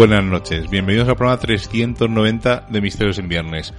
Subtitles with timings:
[0.00, 3.74] Buenas noches, bienvenidos al programa 390 de Misterios en Viernes.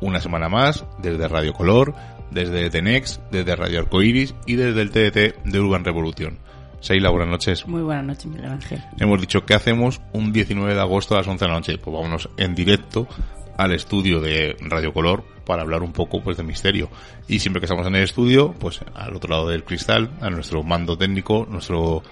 [0.00, 1.94] Una semana más, desde Radio Color,
[2.30, 6.38] desde Tenex, desde Radio Arcoiris y desde el TDT de Urban Revolución.
[6.80, 7.68] Seila, buenas noches.
[7.68, 8.82] Muy buenas noches, Miguel Ángel.
[8.98, 11.76] Hemos dicho, ¿qué hacemos un 19 de agosto a las 11 de la noche?
[11.76, 13.06] Pues vámonos en directo
[13.58, 16.88] al estudio de Radio Color para hablar un poco pues de misterio.
[17.28, 20.62] Y siempre que estamos en el estudio, pues al otro lado del cristal, a nuestro
[20.62, 22.02] mando técnico, nuestro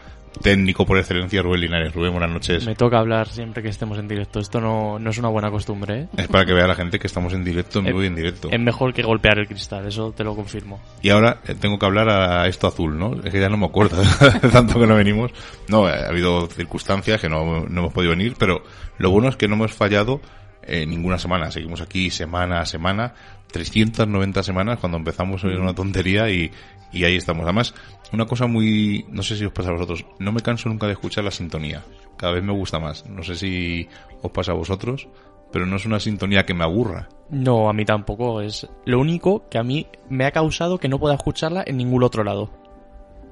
[0.42, 1.92] técnico por excelencia, Rubén Linares.
[1.92, 2.66] Rubén, buenas noches.
[2.66, 4.40] Me toca hablar siempre que estemos en directo.
[4.40, 6.08] Esto no, no es una buena costumbre, ¿eh?
[6.16, 8.48] Es para que vea la gente que estamos en directo, en vivo y en directo.
[8.50, 10.80] Es mejor que golpear el cristal, eso te lo confirmo.
[11.02, 13.14] Y ahora eh, tengo que hablar a esto azul, ¿no?
[13.22, 14.02] Es que ya no me acuerdo
[14.52, 15.32] tanto que no venimos.
[15.68, 18.62] No, ha habido circunstancias que no, no hemos podido venir, pero
[18.98, 20.20] lo bueno es que no hemos fallado
[20.62, 21.50] eh, ninguna semana.
[21.50, 23.14] Seguimos aquí semana a semana,
[23.52, 26.50] 390 semanas cuando empezamos era una tontería y,
[26.92, 27.44] y ahí estamos.
[27.44, 27.74] Además,
[28.14, 30.92] una cosa muy, no sé si os pasa a vosotros, no me canso nunca de
[30.92, 31.82] escuchar la sintonía.
[32.16, 33.06] Cada vez me gusta más.
[33.06, 33.88] No sé si
[34.22, 35.08] os pasa a vosotros,
[35.52, 37.08] pero no es una sintonía que me aburra.
[37.30, 38.40] No, a mí tampoco.
[38.40, 42.02] Es lo único que a mí me ha causado que no pueda escucharla en ningún
[42.04, 42.50] otro lado.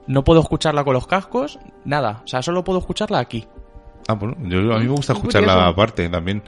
[0.06, 2.22] No puedo escucharla con los cascos, nada.
[2.24, 3.46] O sea, solo puedo escucharla aquí.
[4.08, 6.42] Ah, bueno, yo, a mí me gusta escucharla aparte también.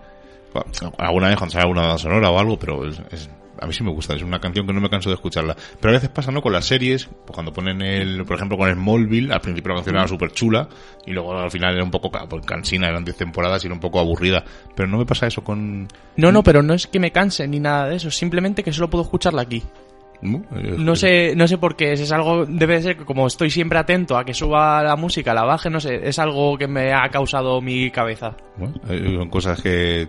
[0.99, 3.31] Alguna vez cuando sale alguna sonora o algo, pero es, es,
[3.61, 5.57] a mí sí me gusta, es una canción que no me canso de escucharla.
[5.81, 6.43] Pero a veces pasa, ¿no?
[6.43, 9.77] Con las series, pues cuando ponen el, por ejemplo, con el Smallville, al principio la
[9.77, 10.69] canción era súper chula,
[11.07, 13.81] y luego al final era un poco, pues cansina, eran 10 temporadas y era un
[13.81, 14.45] poco aburrida.
[14.75, 15.89] Pero no me pasa eso con...
[16.17, 18.91] No, no, pero no es que me canse ni nada de eso, simplemente que solo
[18.91, 19.63] puedo escucharla aquí.
[20.23, 24.17] No sé, no sé por qué, es algo, debe ser que como estoy siempre atento
[24.17, 27.61] a que suba la música, la baje, no sé, es algo que me ha causado
[27.61, 28.35] mi cabeza.
[28.57, 30.09] Bueno, son cosas que,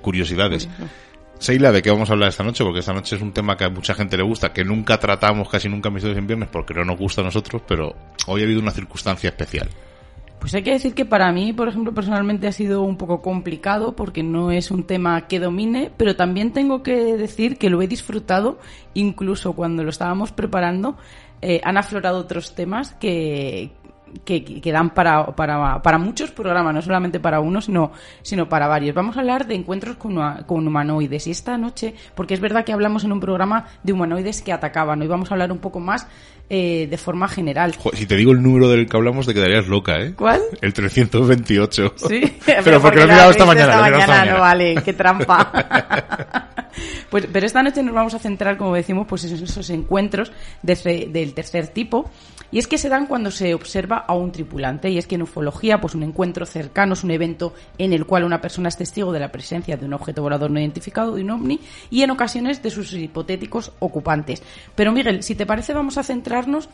[0.00, 0.70] curiosidades.
[1.42, 2.62] Seila, ¿de qué vamos a hablar esta noche?
[2.62, 5.48] Porque esta noche es un tema que a mucha gente le gusta, que nunca tratamos
[5.48, 7.96] casi nunca en Misterios en Viernes porque no nos gusta a nosotros, pero
[8.28, 9.68] hoy ha habido una circunstancia especial.
[10.38, 13.96] Pues hay que decir que para mí, por ejemplo, personalmente ha sido un poco complicado
[13.96, 17.88] porque no es un tema que domine, pero también tengo que decir que lo he
[17.88, 18.60] disfrutado,
[18.94, 20.96] incluso cuando lo estábamos preparando,
[21.40, 23.72] eh, han aflorado otros temas que,
[24.24, 27.92] que, que, dan para, para, para, muchos programas, no solamente para uno, sino,
[28.22, 28.94] sino para varios.
[28.94, 31.26] Vamos a hablar de encuentros con, con, humanoides.
[31.26, 35.00] Y esta noche, porque es verdad que hablamos en un programa de humanoides que atacaban,
[35.00, 36.06] hoy vamos a hablar un poco más
[36.54, 37.74] eh, de forma general.
[37.94, 40.12] Si te digo el número del que hablamos, te quedarías loca, ¿eh?
[40.14, 40.42] ¿Cuál?
[40.60, 41.94] El 328.
[42.02, 43.72] Sí, pero, pero porque, lo he mirado esta mañana.
[43.72, 44.32] Esta mañana, esta mañana.
[44.32, 46.48] No vale, qué trampa.
[47.10, 51.08] Pues, pero esta noche nos vamos a centrar, como decimos, pues en esos encuentros de,
[51.12, 52.10] del tercer tipo.
[52.52, 54.90] Y es que se dan cuando se observa a un tripulante.
[54.90, 58.24] Y es que en ufología, pues un encuentro cercano es un evento en el cual
[58.24, 61.30] una persona es testigo de la presencia de un objeto volador no identificado, de un
[61.30, 61.60] ovni,
[61.90, 64.42] y en ocasiones de sus hipotéticos ocupantes.
[64.74, 66.68] Pero Miguel, si te parece, vamos a centrarnos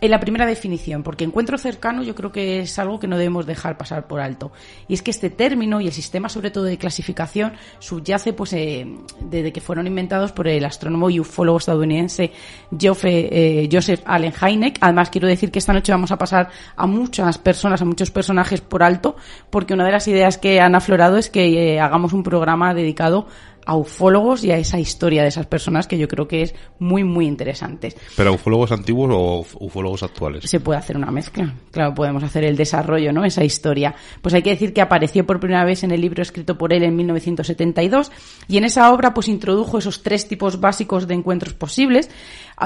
[0.00, 3.46] en la primera definición, porque encuentro cercano yo creo que es algo que no debemos
[3.46, 4.50] dejar pasar por alto.
[4.88, 8.86] Y es que este término y el sistema, sobre todo de clasificación, subyace pues eh,
[9.20, 12.32] desde que fueron inventados por el astrónomo y ufólogo estadounidense
[12.70, 14.78] Joseph, eh, Joseph Allen Hynek.
[14.80, 18.60] Además, quiero decir que esta noche vamos a pasar a muchas personas, a muchos personajes
[18.60, 19.16] por alto,
[19.50, 23.28] porque una de las ideas que han aflorado es que eh, hagamos un programa dedicado
[23.66, 27.04] a ufólogos y a esa historia de esas personas que yo creo que es muy,
[27.04, 27.94] muy interesante.
[28.16, 30.48] ¿Pero ufólogos antiguos o ufólogos actuales?
[30.48, 31.54] Se puede hacer una mezcla.
[31.70, 33.24] Claro, podemos hacer el desarrollo, ¿no?
[33.24, 33.94] Esa historia.
[34.20, 36.82] Pues hay que decir que apareció por primera vez en el libro escrito por él
[36.82, 38.10] en 1972
[38.48, 42.10] y en esa obra pues introdujo esos tres tipos básicos de encuentros posibles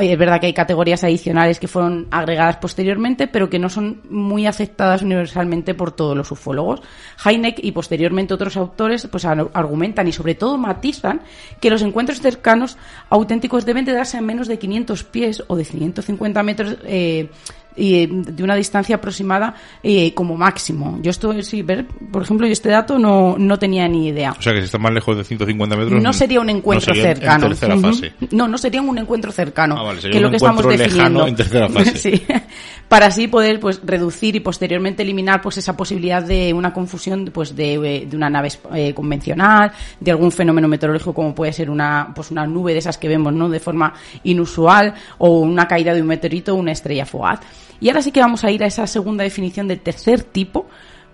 [0.02, 4.46] es verdad que hay categorías adicionales que fueron agregadas posteriormente, pero que no son muy
[4.46, 6.82] aceptadas universalmente por todos los ufólogos.
[7.25, 11.22] Heineck y posteriormente otros autores pues argumentan y sobre todo matizan
[11.60, 12.76] que los encuentros cercanos
[13.08, 17.31] auténticos deben de darse a menos de 500 pies o de 150 metros eh,
[17.76, 20.99] y de una distancia aproximada eh, como máximo.
[21.02, 24.32] Yo estoy, sí, ver, por ejemplo, yo este dato no, no tenía ni idea.
[24.32, 26.02] O sea que si está más lejos de 150 metros.
[26.02, 27.49] No sería un encuentro cercano.
[28.31, 29.76] No, no sería un encuentro cercano.
[29.78, 31.26] Ah, que lo que estamos definiendo.
[31.26, 31.96] En tercera fase.
[31.96, 32.23] sí.
[32.88, 37.56] Para así poder pues reducir y posteriormente eliminar pues esa posibilidad de una confusión pues
[37.56, 42.12] de, eh, de una nave eh, convencional, de algún fenómeno meteorológico como puede ser una
[42.14, 43.49] pues una nube de esas que vemos, ¿no?
[43.49, 47.40] de forma inusual o una caída de un meteorito o una estrella fugaz.
[47.81, 50.67] Y ahora sí que vamos a ir a esa segunda definición del tercer tipo,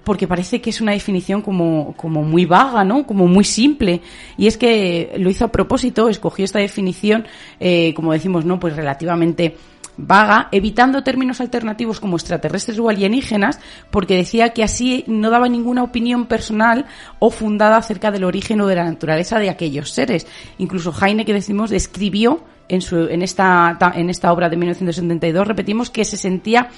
[0.04, 3.06] porque parece que es una definición como, como muy vaga, ¿no?
[3.06, 4.00] Como muy simple.
[4.36, 7.26] Y es que lo hizo a propósito, escogió esta definición,
[7.60, 8.58] eh, como decimos, ¿no?
[8.58, 9.56] Pues relativamente
[9.96, 13.60] vaga, evitando términos alternativos como extraterrestres o alienígenas,
[13.90, 16.86] porque decía que así no daba ninguna opinión personal
[17.18, 20.26] o fundada acerca del origen o de la naturaleza de aquellos seres.
[20.58, 22.42] Incluso Heine, que decimos, describió
[22.72, 26.70] en, su, en, esta, en esta obra de 1972, repetimos que se sentía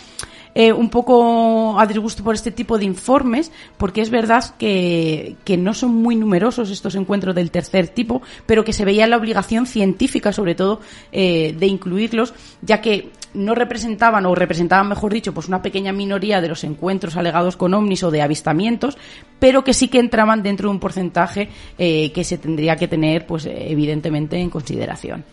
[0.56, 5.72] eh, un poco a disgusto por este tipo de informes, porque es verdad que, no
[5.72, 10.32] son muy numerosos estos encuentros del tercer tipo, pero que se veía la obligación científica,
[10.32, 10.80] sobre todo,
[11.12, 16.40] eh, de incluirlos, ya que no representaban, o representaban, mejor dicho, pues una pequeña minoría
[16.40, 18.98] de los encuentros alegados con ovnis o de avistamientos,
[19.38, 21.48] pero que sí que entraban dentro de un porcentaje
[21.78, 25.24] eh, que se tendría que tener, pues evidentemente, en consideración.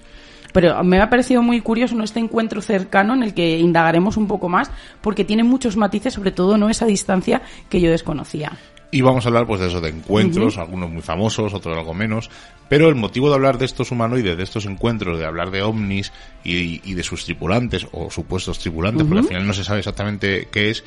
[0.53, 4.50] Pero me ha parecido muy curioso este encuentro cercano en el que indagaremos un poco
[4.50, 4.71] más,
[5.01, 8.57] porque tiene muchos matices, sobre todo no esa distancia que yo desconocía.
[8.94, 12.30] Y vamos a hablar pues de eso, de encuentros, algunos muy famosos, otros algo menos.
[12.68, 16.12] Pero el motivo de hablar de estos humanoides, de estos encuentros, de hablar de ovnis
[16.44, 20.71] y, de sus tripulantes, o supuestos tripulantes, porque al final no se sabe exactamente qué
[20.71, 20.83] es,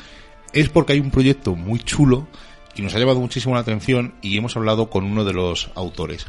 [0.53, 2.27] es porque hay un proyecto muy chulo
[2.77, 6.27] y nos ha llevado muchísimo la atención y hemos hablado con uno de los autores.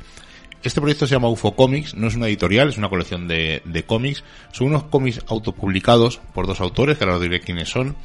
[0.65, 4.23] Este proyecto se llama UFO Comics, no es una editorial, es una colección de, cómics.
[4.51, 7.95] Son unos cómics autopublicados por dos autores, que ahora os diré quiénes son,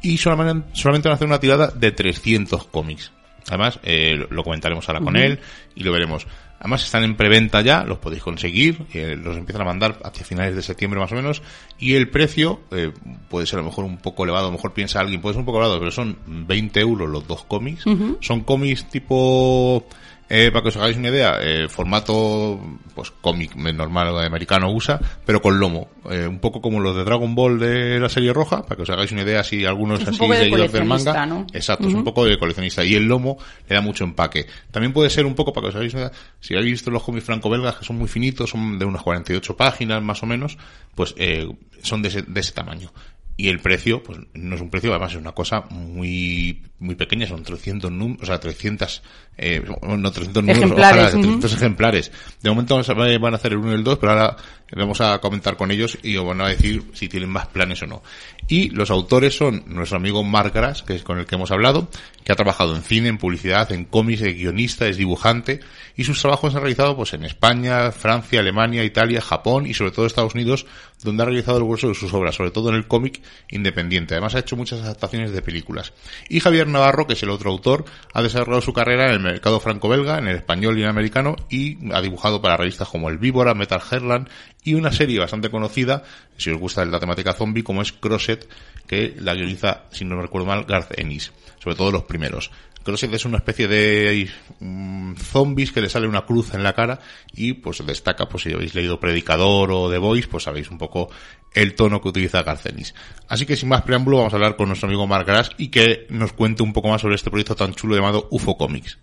[0.00, 3.12] y solamente, solamente van a hacer una tirada de 300 cómics.
[3.48, 5.40] Además, eh, lo comentaremos ahora con él
[5.74, 6.26] y lo veremos.
[6.58, 10.56] Además están en preventa ya, los podéis conseguir, eh, los empiezan a mandar hacia finales
[10.56, 11.42] de septiembre más o menos,
[11.78, 12.92] y el precio eh,
[13.28, 15.40] puede ser a lo mejor un poco elevado, a lo mejor piensa alguien, puede ser
[15.40, 17.84] un poco elevado, pero son 20 euros los dos cómics.
[18.20, 19.86] Son cómics tipo
[20.28, 22.60] eh, para que os hagáis una idea, eh, formato
[22.94, 27.34] pues cómic normal americano usa, pero con lomo, eh, un poco como los de Dragon
[27.34, 30.72] Ball de la serie roja, para que os hagáis una idea si algunos así seguidores
[30.72, 32.84] del manga, exacto, es un poco de coleccionista.
[32.84, 33.38] Y el lomo
[33.68, 34.46] le da mucho empaque.
[34.70, 37.02] También puede ser un poco para que os hagáis una idea, si habéis visto los
[37.02, 40.58] cómics franco-belgas que son muy finitos, son de unas 48 páginas más o menos,
[40.94, 41.48] pues eh,
[41.82, 42.90] son de ese, de ese tamaño
[43.38, 47.26] y el precio, pues no es un precio, además es una cosa muy muy pequeña,
[47.26, 49.02] son 300 números, o sea, 300,
[49.38, 52.12] eh, no 300 números, ejemplares, 300 ejemplares.
[52.42, 52.80] De momento
[53.20, 54.36] van a hacer el 1 y el 2, pero ahora
[54.74, 57.86] vamos a comentar con ellos y os van a decir si tienen más planes o
[57.86, 58.02] no.
[58.48, 61.88] Y los autores son nuestro amigo Mark Grass, que es con el que hemos hablado,
[62.24, 65.60] que ha trabajado en cine, en publicidad, en cómics, es guionista, es dibujante,
[65.96, 69.92] y sus trabajos se han realizado pues en España, Francia, Alemania, Italia, Japón y sobre
[69.92, 70.66] todo Estados Unidos,
[71.02, 73.20] donde ha realizado el grueso de sus obras, sobre todo en el cómic
[73.50, 74.14] independiente.
[74.14, 75.92] Además ha hecho muchas adaptaciones de películas.
[76.28, 79.60] Y Javier Navarro, que es el otro autor, ha desarrollado su carrera en el mercado
[79.60, 83.18] franco-belga, en el español y en el americano, y ha dibujado para revistas como El
[83.18, 84.28] Víbora, Metal Herland
[84.66, 86.02] y una serie bastante conocida,
[86.36, 88.48] si os gusta la temática zombie, como es Crosset,
[88.86, 91.32] que la guioniza, si no recuerdo mal, Garth Ennis,
[91.62, 92.50] sobre todo los primeros.
[92.82, 96.98] Crosset es una especie de mm, zombies que le sale una cruz en la cara
[97.32, 101.10] y pues destaca, pues si habéis leído Predicador o The Voice, pues sabéis un poco
[101.54, 102.92] el tono que utiliza Garcenis.
[103.28, 106.08] Así que sin más preámbulo vamos a hablar con nuestro amigo Mark Grass y que
[106.10, 108.98] nos cuente un poco más sobre este proyecto tan chulo llamado UFO Comics.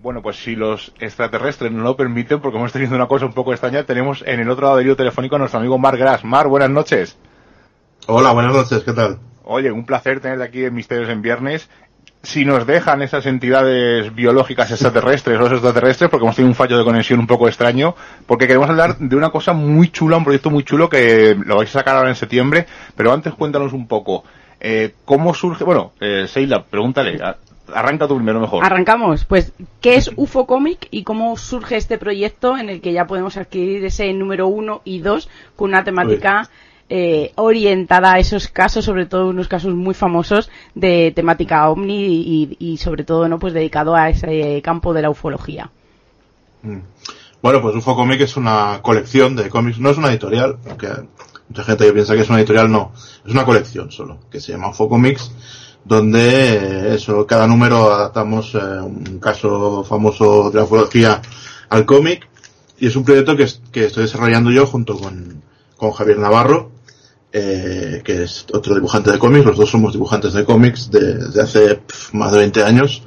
[0.00, 3.52] Bueno, pues si los extraterrestres no lo permiten, porque hemos tenido una cosa un poco
[3.52, 6.22] extraña, tenemos en el otro lado del hilo telefónico a nuestro amigo Mar Gras.
[6.22, 7.18] Mar, buenas noches.
[8.06, 9.18] Hola, buenas noches, ¿qué tal?
[9.42, 11.68] Oye, un placer tenerte aquí en Misterios en Viernes.
[12.22, 16.84] Si nos dejan esas entidades biológicas extraterrestres o extraterrestres, porque hemos tenido un fallo de
[16.84, 20.62] conexión un poco extraño, porque queremos hablar de una cosa muy chula, un proyecto muy
[20.62, 24.22] chulo que lo vais a sacar ahora en septiembre, pero antes cuéntanos un poco.
[24.60, 25.64] Eh, ¿Cómo surge?
[25.64, 27.18] Bueno, eh, Seila, pregúntale.
[27.74, 28.64] Arranca tú primero mejor.
[28.64, 29.24] Arrancamos.
[29.24, 33.36] Pues, ¿qué es UFO Comic y cómo surge este proyecto en el que ya podemos
[33.36, 36.48] adquirir ese número uno y dos con una temática
[36.90, 42.76] eh, orientada a esos casos, sobre todo unos casos muy famosos de temática ovni y,
[42.78, 45.70] sobre todo, no, pues dedicado a ese campo de la ufología.
[46.62, 46.78] Mm.
[47.42, 50.88] Bueno, pues UFO Comic es una colección de cómics, no es una editorial, aunque
[51.48, 52.92] mucha gente que piensa que es una editorial, no,
[53.24, 55.30] es una colección solo, que se llama UFO Comics,
[55.88, 61.20] donde eh, eso, cada número adaptamos eh, un caso famoso de la ufología
[61.68, 62.28] al cómic,
[62.78, 65.42] y es un proyecto que, que estoy desarrollando yo junto con,
[65.76, 66.70] con Javier Navarro,
[67.32, 71.42] eh, que es otro dibujante de cómics, los dos somos dibujantes de cómics desde de
[71.42, 71.80] hace
[72.12, 73.02] más de 20 años,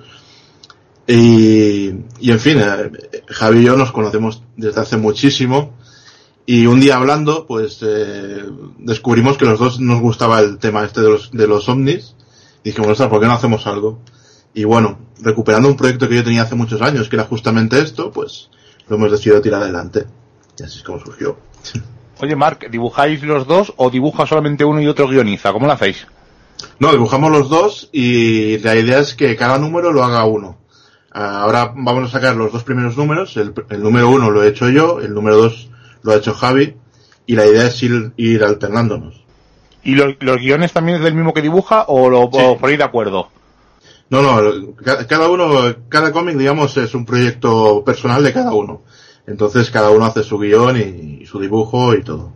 [1.08, 2.92] y, y en fin, eh,
[3.28, 5.74] Javi y yo nos conocemos desde hace muchísimo.
[6.46, 8.44] Y un día hablando, pues eh,
[8.80, 12.16] descubrimos que los dos nos gustaba el tema este de los, de los ovnis.
[12.64, 14.00] Y dijimos, ¿por qué no hacemos algo?
[14.54, 18.12] Y bueno, recuperando un proyecto que yo tenía hace muchos años, que era justamente esto,
[18.12, 18.50] pues
[18.88, 20.06] lo hemos decidido tirar adelante.
[20.60, 21.38] Y así es como surgió.
[22.20, 25.52] Oye, Mark, ¿dibujáis los dos o dibuja solamente uno y otro guioniza?
[25.54, 26.06] ¿Cómo lo hacéis?
[26.80, 30.58] No, dibujamos los dos y la idea es que cada número lo haga uno.
[31.12, 33.36] Ahora vamos a sacar los dos primeros números.
[33.38, 35.70] El, número uno lo he hecho yo, el número dos
[36.04, 36.76] lo ha hecho Javi.
[37.26, 39.21] Y la idea es ir, ir alternándonos.
[39.84, 43.30] ¿Y los, guiones también es del mismo que dibuja o lo por ir de acuerdo?
[44.10, 44.74] No, no,
[45.08, 48.82] cada uno, cada cómic, digamos, es un proyecto personal de cada uno.
[49.26, 52.34] Entonces cada uno hace su guion y, su dibujo y todo.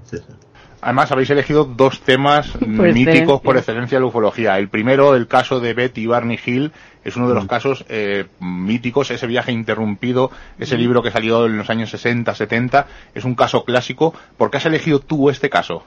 [0.82, 4.58] Además, habéis elegido dos temas míticos por excelencia de la ufología.
[4.58, 6.72] El primero, el caso de Betty y Barney Hill,
[7.04, 7.48] es uno de los mm.
[7.48, 10.80] casos eh, míticos, ese viaje interrumpido, ese mm.
[10.80, 14.14] libro que salió en los años 60, 70, es un caso clásico.
[14.38, 15.84] ¿Por qué has elegido tú este caso?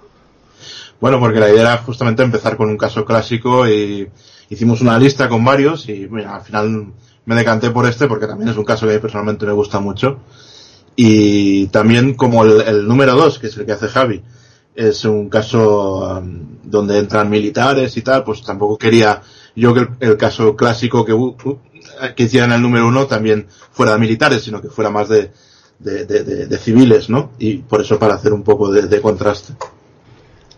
[1.00, 4.09] Bueno, porque la idea era justamente empezar con un caso clásico y
[4.50, 6.93] hicimos una lista con varios y al final
[7.25, 10.19] me decanté por este porque también es un caso que personalmente me gusta mucho.
[10.97, 14.23] Y también como el, número dos, que es el que hace Javi,
[14.75, 19.23] es un caso um, donde entran militares y tal, pues tampoco quería
[19.55, 21.14] yo que el, caso clásico que,
[22.17, 25.31] que hicieran el número uno también fuera de militares, sino que fuera más de,
[25.78, 27.31] de, de, civiles, ¿no?
[27.38, 29.55] Y por eso para hacer un poco de, contraste.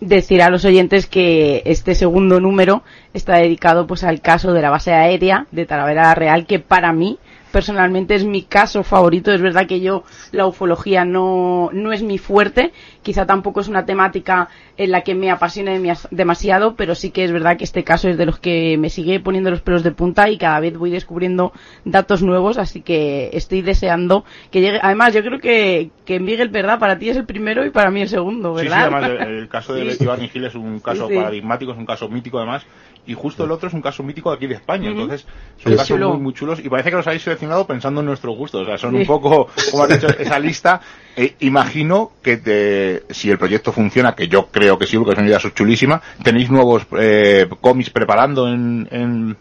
[0.00, 4.70] Decir a los oyentes que este segundo número está dedicado pues al caso de la
[4.70, 7.18] base aérea de Talavera Real, que para mí
[7.50, 9.32] personalmente es mi caso favorito.
[9.32, 13.84] Es verdad que yo la ufología no, no es mi fuerte, quizá tampoco es una
[13.84, 15.80] temática en la que me apasione
[16.10, 19.20] demasiado, pero sí que es verdad que este caso es de los que me sigue
[19.20, 21.52] poniendo los pelos de punta y cada vez voy descubriendo
[21.84, 24.80] datos nuevos, así que estoy deseando que llegue.
[24.82, 26.78] Además, yo creo que, que Miguel, ¿verdad?
[26.78, 28.88] Para ti es el primero y para mí el segundo, ¿verdad?
[28.88, 30.06] Sí, sí además el, caso de sí.
[30.06, 32.64] Betty Gil es un caso paradigmático, es un caso mítico además,
[33.06, 35.26] y justo el otro es un caso mítico de aquí de España, entonces
[35.62, 38.60] son casos muy, muy chulos y parece que los habéis seleccionado pensando en nuestro gusto,
[38.60, 40.80] o sea, son un poco, como has dicho, esa lista,
[41.16, 45.18] eh, imagino que te, si el proyecto funciona, que yo creo que sí, porque es
[45.18, 49.36] una idea chulísima, tenéis nuevos eh, cómics preparando en, en,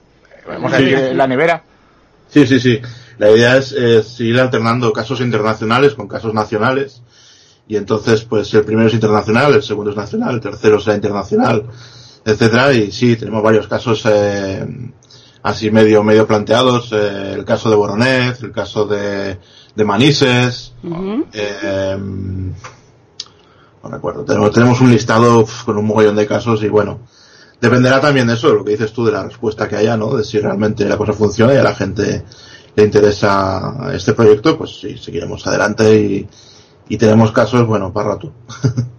[0.48, 1.63] vamos a decir, la nevera.
[2.30, 2.80] Sí, sí, sí.
[3.18, 7.01] La idea es, es, ir alternando casos internacionales con casos nacionales.
[7.68, 11.66] Y entonces, pues el primero es internacional, el segundo es nacional, el tercero será internacional,
[12.29, 12.74] etcétera.
[12.74, 14.65] Y sí, tenemos varios casos eh,
[15.43, 16.91] así medio medio planteados.
[16.91, 19.38] Eh, el caso de Boronez, el caso de,
[19.75, 20.74] de Manises.
[21.33, 21.98] eh,
[23.81, 24.25] no recuerdo.
[24.25, 27.00] Tenemos, tenemos un listado con un mogollón de casos y bueno,
[27.62, 30.15] dependerá también de eso, lo que dices tú, de la respuesta que haya, ¿no?
[30.15, 32.25] De si realmente la cosa funciona y a la gente
[32.75, 36.27] le interesa este proyecto, pues sí, seguiremos adelante y,
[36.89, 38.33] y tenemos casos, bueno, para rato.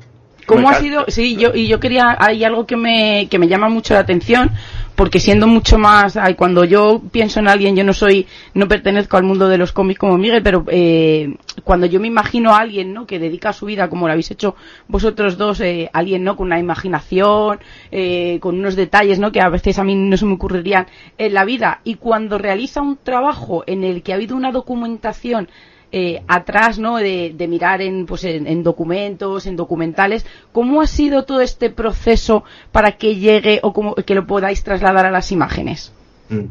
[0.51, 1.05] ¿Cómo ha sido?
[1.09, 4.51] Sí, yo, y yo quería, hay algo que me, que me llama mucho la atención,
[4.97, 9.17] porque siendo mucho más, ay, cuando yo pienso en alguien, yo no soy, no pertenezco
[9.17, 12.93] al mundo de los cómics como Miguel, pero eh, cuando yo me imagino a alguien,
[12.93, 13.07] ¿no?
[13.07, 14.57] Que dedica su vida, como lo habéis hecho
[14.89, 16.37] vosotros dos, eh, alguien, ¿no?
[16.37, 19.33] Con una imaginación, eh, con unos detalles, ¿no?
[19.33, 21.81] Que a veces a mí no se me ocurrirían en la vida.
[21.85, 25.49] Y cuando realiza un trabajo en el que ha habido una documentación
[25.93, 26.99] eh, atrás, ¿no?
[26.99, 30.25] De, mirar en, pues en, documentos, en documentales.
[30.53, 35.07] ¿Cómo ha sido todo este proceso para que llegue o como, que lo podáis trasladar
[35.07, 35.93] a las imágenes?
[36.29, 36.45] Mm.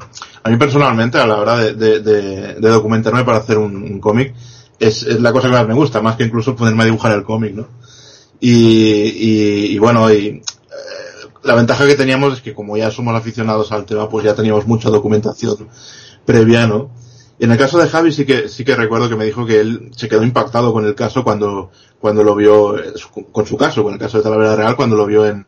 [0.44, 4.34] A mí personalmente, a la hora de, documentarme para hacer un, cómic,
[4.78, 7.54] es, la cosa que más me gusta, más que incluso ponerme a dibujar el cómic,
[7.54, 7.68] ¿no?
[8.42, 10.42] Y, bueno, y eh,
[11.44, 14.68] la ventaja que teníamos es que como ya somos aficionados al tema, pues ya teníamos
[14.68, 15.70] mucha documentación
[16.26, 16.90] previa, ¿no?
[17.40, 19.92] En el caso de Javi sí que, sí que recuerdo que me dijo que él
[19.96, 22.76] se quedó impactado con el caso cuando, cuando lo vio,
[23.32, 25.46] con su caso, con el caso de Talavera Real, cuando lo vio en,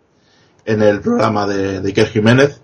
[0.66, 2.62] en el programa de, Iker Jiménez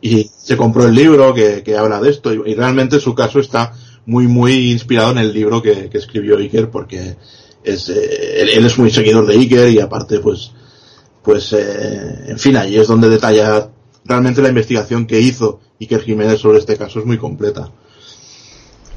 [0.00, 3.72] y se compró el libro que, que habla de esto y, realmente su caso está
[4.04, 7.16] muy, muy inspirado en el libro que, que escribió Iker porque
[7.64, 10.52] es, eh, él, es muy seguidor de Iker y aparte pues,
[11.22, 13.70] pues, eh, en fin, ahí es donde detalla
[14.04, 17.70] realmente la investigación que hizo Iker Jiménez sobre este caso es muy completa.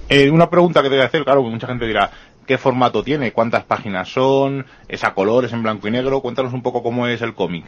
[0.09, 2.11] Eh, una pregunta que te voy a hacer, claro, mucha gente dirá,
[2.47, 6.21] qué formato tiene, cuántas páginas son, es a colores, en blanco y negro.
[6.21, 7.65] Cuéntanos un poco cómo es el cómic.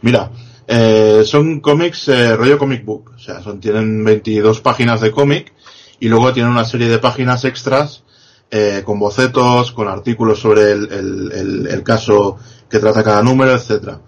[0.00, 0.30] Mira,
[0.66, 5.52] eh, son cómics eh, rollo comic book, o sea, son, tienen 22 páginas de cómic
[5.98, 8.02] y luego tienen una serie de páginas extras
[8.50, 14.00] eh, con bocetos, con artículos sobre el, caso que trata cada número, etcétera.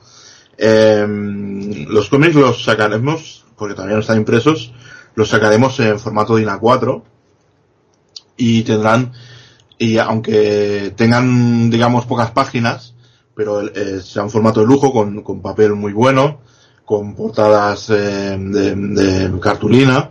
[0.57, 1.07] Eh,
[1.88, 4.73] los cómics los sacaremos, porque también están impresos,
[5.14, 7.02] los sacaremos en formato DIN A4
[8.37, 9.12] y tendrán,
[9.78, 12.95] y aunque tengan, digamos, pocas páginas,
[13.35, 16.40] pero eh, sea un formato de lujo con, con papel muy bueno,
[16.85, 20.11] con portadas eh, de, cartulina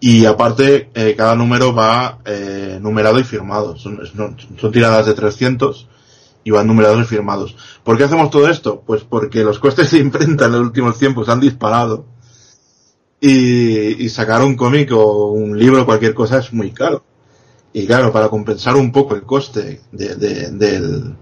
[0.00, 3.76] y aparte eh, cada número va eh, numerado y firmado.
[3.76, 5.88] Son, son, tiradas de 300
[6.44, 7.56] y van numerados y firmados.
[7.82, 8.82] ¿Por qué hacemos todo esto?
[8.86, 12.04] Pues porque los costes de imprenta en los últimos tiempos han disparado
[13.20, 17.04] y, y sacar un cómic o un libro cualquier cosa es muy caro.
[17.72, 21.14] Y claro, para compensar un poco el coste de, de, del,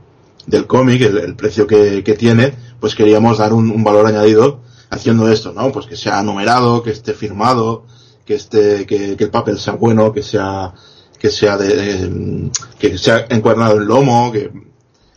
[0.46, 4.60] del cómic, el, precio que, que, tiene, pues queríamos dar un, un, valor añadido
[4.90, 5.72] haciendo esto, ¿no?
[5.72, 7.84] Pues que sea numerado, que esté firmado,
[8.24, 10.72] que esté, que, que el papel sea bueno, que sea,
[11.18, 14.52] que sea de, que sea encuadernado el lomo, que,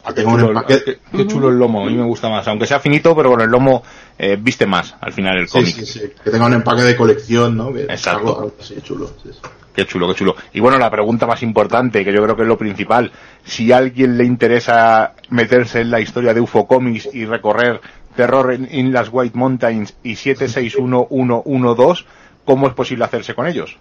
[0.08, 0.84] que tenga un empaque.
[0.84, 2.48] Qué, qué, chulo el lomo, a mí me gusta más.
[2.48, 3.84] Aunque sea finito, pero con el lomo
[4.18, 5.76] eh, viste más al final el cómic.
[5.76, 6.12] Sí, sí, sí.
[6.24, 7.74] Que tenga un empaque de colección, ¿no?
[7.74, 8.20] Que Exacto.
[8.20, 9.08] Algo, algo así chulo.
[9.22, 9.40] Sí, sí.
[9.78, 10.36] Qué chulo, qué chulo.
[10.54, 13.12] Y bueno, la pregunta más importante, que yo creo que es lo principal,
[13.46, 17.80] si a alguien le interesa meterse en la historia de UFO Comics y recorrer
[18.16, 22.06] Terror en, las White Mountains y 761112,
[22.44, 23.78] ¿cómo es posible hacerse con ellos?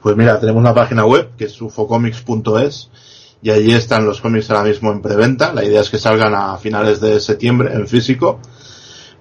[0.00, 2.90] Pues mira, tenemos una página web que es ufocomics.es
[3.42, 5.52] y allí están los cómics ahora mismo en preventa.
[5.52, 8.40] La idea es que salgan a finales de septiembre en físico.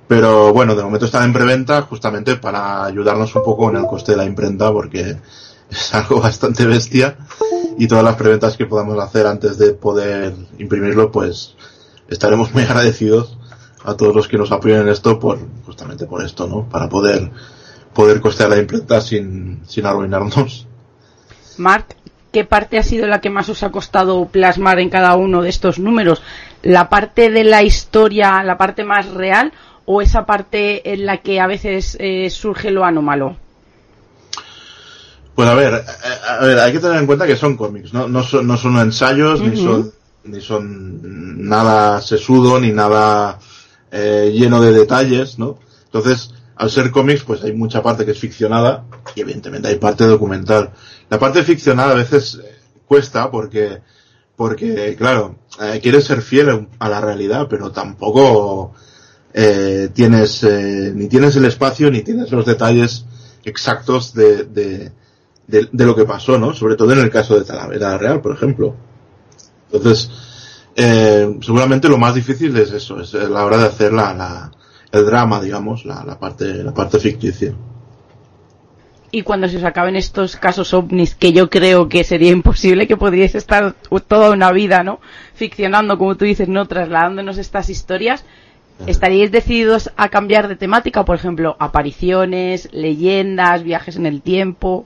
[0.08, 4.14] Pero bueno, de momento están en preventa justamente para ayudarnos un poco en el coste
[4.14, 5.18] de la imprenta porque
[5.70, 7.16] es algo bastante bestia
[7.78, 11.56] y todas las preventas que podamos hacer antes de poder imprimirlo pues
[12.08, 13.38] estaremos muy agradecidos
[13.84, 16.68] a todos los que nos apoyen en esto por justamente por esto, ¿no?
[16.68, 17.32] Para poder
[17.94, 20.68] poder costear la imprenta sin, sin arruinarnos.
[21.58, 21.96] Mark,
[22.32, 25.50] ¿qué parte ha sido la que más os ha costado plasmar en cada uno de
[25.50, 26.22] estos números?
[26.62, 29.54] ¿La parte de la historia, la parte más real
[29.86, 33.38] o esa parte en la que a veces eh, surge lo anómalo?
[35.36, 35.74] Pues a ver,
[36.28, 38.78] a ver, hay que tener en cuenta que son cómics, no, no, son, no son
[38.78, 39.50] ensayos, uh -huh.
[39.50, 39.92] ni son
[40.24, 43.40] ni son nada sesudo, ni nada
[43.92, 45.60] eh, lleno de detalles, ¿no?
[45.86, 48.84] Entonces, al ser cómics, pues hay mucha parte que es ficcionada
[49.16, 50.72] y evidentemente hay parte documental.
[51.10, 52.40] La parte ficcionada a veces
[52.86, 53.80] cuesta porque,
[54.36, 58.74] porque claro, eh, quieres ser fiel a la realidad, pero tampoco
[59.34, 63.06] eh, tienes, eh, ni tienes el espacio ni tienes los detalles
[63.44, 64.92] exactos de, de,
[65.48, 66.54] de, de, lo que pasó, ¿no?
[66.54, 68.76] Sobre todo en el caso de Talavera Real, por ejemplo.
[69.72, 70.10] Entonces,
[70.76, 74.52] eh, seguramente lo más difícil es eso, es la hora de hacer la, la
[74.92, 77.54] el drama, digamos, la, la, parte, la parte ficticia.
[79.12, 82.98] Y cuando se os acaben estos casos ovnis, que yo creo que sería imposible, que
[82.98, 83.76] podríais estar
[84.08, 85.00] toda una vida, ¿no?
[85.34, 86.68] Ficcionando, como tú dices, ¿no?
[86.68, 88.24] Trasladándonos estas historias,
[88.86, 91.06] ¿estaríais decididos a cambiar de temática?
[91.06, 94.86] Por ejemplo, apariciones, leyendas, viajes en el tiempo.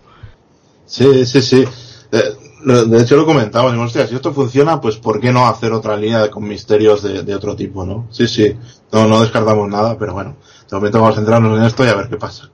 [0.86, 1.66] Sí, sí, sí.
[2.12, 2.22] Eh,
[2.64, 5.98] de hecho lo comentaba, digo, hostia, si esto funciona, pues ¿por qué no hacer otra
[5.98, 8.08] línea con misterios de, de, otro tipo, no?
[8.10, 8.56] Sí, sí,
[8.92, 10.38] no, no descartamos nada, pero bueno,
[10.70, 12.50] de momento vamos a centrarnos en esto y a ver qué pasa.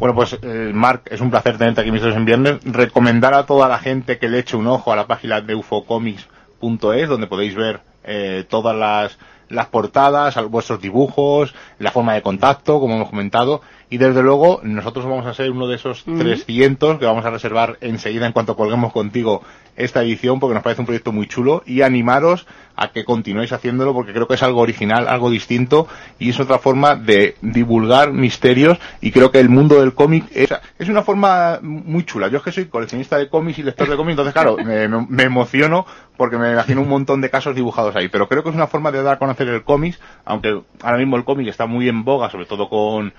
[0.00, 2.64] Bueno, pues eh, Mark, es un placer tenerte aquí en Viernes.
[2.64, 7.06] Recomendar a toda la gente que le eche un ojo a la página de ufocomics.es,
[7.06, 9.18] donde podéis ver eh, todas las,
[9.50, 13.60] las portadas, vuestros dibujos, la forma de contacto, como hemos comentado,
[13.90, 16.18] y desde luego nosotros vamos a ser uno de esos uh -huh.
[16.18, 19.42] 300 que vamos a reservar enseguida en cuanto colguemos contigo
[19.76, 23.92] esta edición porque nos parece un proyecto muy chulo y animaros a que continuéis haciéndolo
[23.92, 25.86] porque creo que es algo original, algo distinto
[26.18, 30.48] y es otra forma de divulgar misterios y creo que el mundo del cómic es,
[30.78, 32.28] es una forma muy chula.
[32.28, 35.22] Yo es que soy coleccionista de cómics y lector de cómics, entonces claro, me, me,
[35.24, 35.84] emociono
[36.16, 38.90] porque me imagino un montón de casos dibujados ahí, pero creo que es una forma
[38.92, 42.30] de dar a conocer el cómic, aunque ahora mismo el cómic está muy en boga,
[42.30, 43.12] sobre todo con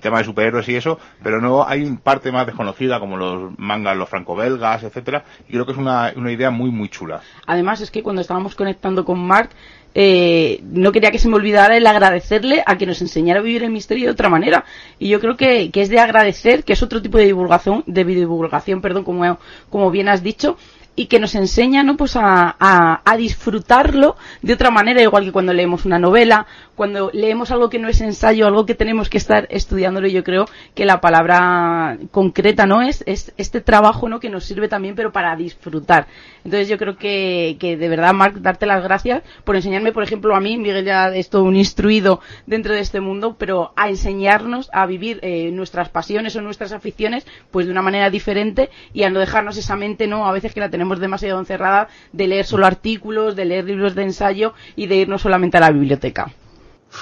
[0.00, 4.08] temas de superhéroes y eso, pero no hay parte más desconocida como los mangas, los
[4.08, 7.20] franco-belgas, etcétera, y creo que es una, una idea muy muy chula.
[7.46, 9.50] Además es que cuando estábamos conectando con Mark,
[9.94, 13.64] eh, no quería que se me olvidara el agradecerle a que nos enseñara a vivir
[13.64, 14.64] el misterio de otra manera.
[14.98, 18.04] Y yo creo que, que es de agradecer, que es otro tipo de divulgación, de
[18.04, 19.38] divulgación, perdón, como,
[19.70, 20.56] como bien has dicho,
[20.98, 21.96] y que nos enseña ¿no?
[21.96, 27.52] pues a, a, disfrutarlo de otra manera, igual que cuando leemos una novela, cuando leemos
[27.52, 31.00] algo que no es ensayo, algo que tenemos que estar estudiándolo, yo creo que la
[31.00, 34.18] palabra concreta no es, es este trabajo ¿no?
[34.18, 36.08] que nos sirve también, pero para disfrutar.
[36.44, 40.34] Entonces yo creo que, que de verdad, Marc, darte las gracias por enseñarme, por ejemplo,
[40.34, 44.68] a mí, Miguel ya es todo un instruido dentro de este mundo, pero a enseñarnos
[44.72, 49.10] a vivir eh, nuestras pasiones o nuestras aficiones pues de una manera diferente y a
[49.10, 50.26] no dejarnos esa mente, ¿no?
[50.26, 54.04] A veces que la tenemos demasiado encerrada de leer solo artículos, de leer libros de
[54.04, 56.32] ensayo y de irnos solamente a la biblioteca.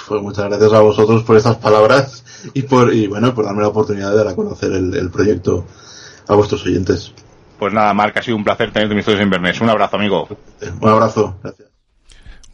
[0.07, 3.69] Pues muchas gracias a vosotros por estas palabras y por y bueno por darme la
[3.69, 5.65] oportunidad de dar a conocer el, proyecto
[6.27, 7.13] a vuestros oyentes.
[7.57, 9.61] Pues nada, Marc, ha sido un placer tenerte en Historias Inverness.
[9.61, 10.27] Un abrazo, amigo.
[10.81, 11.66] Un abrazo, gracias.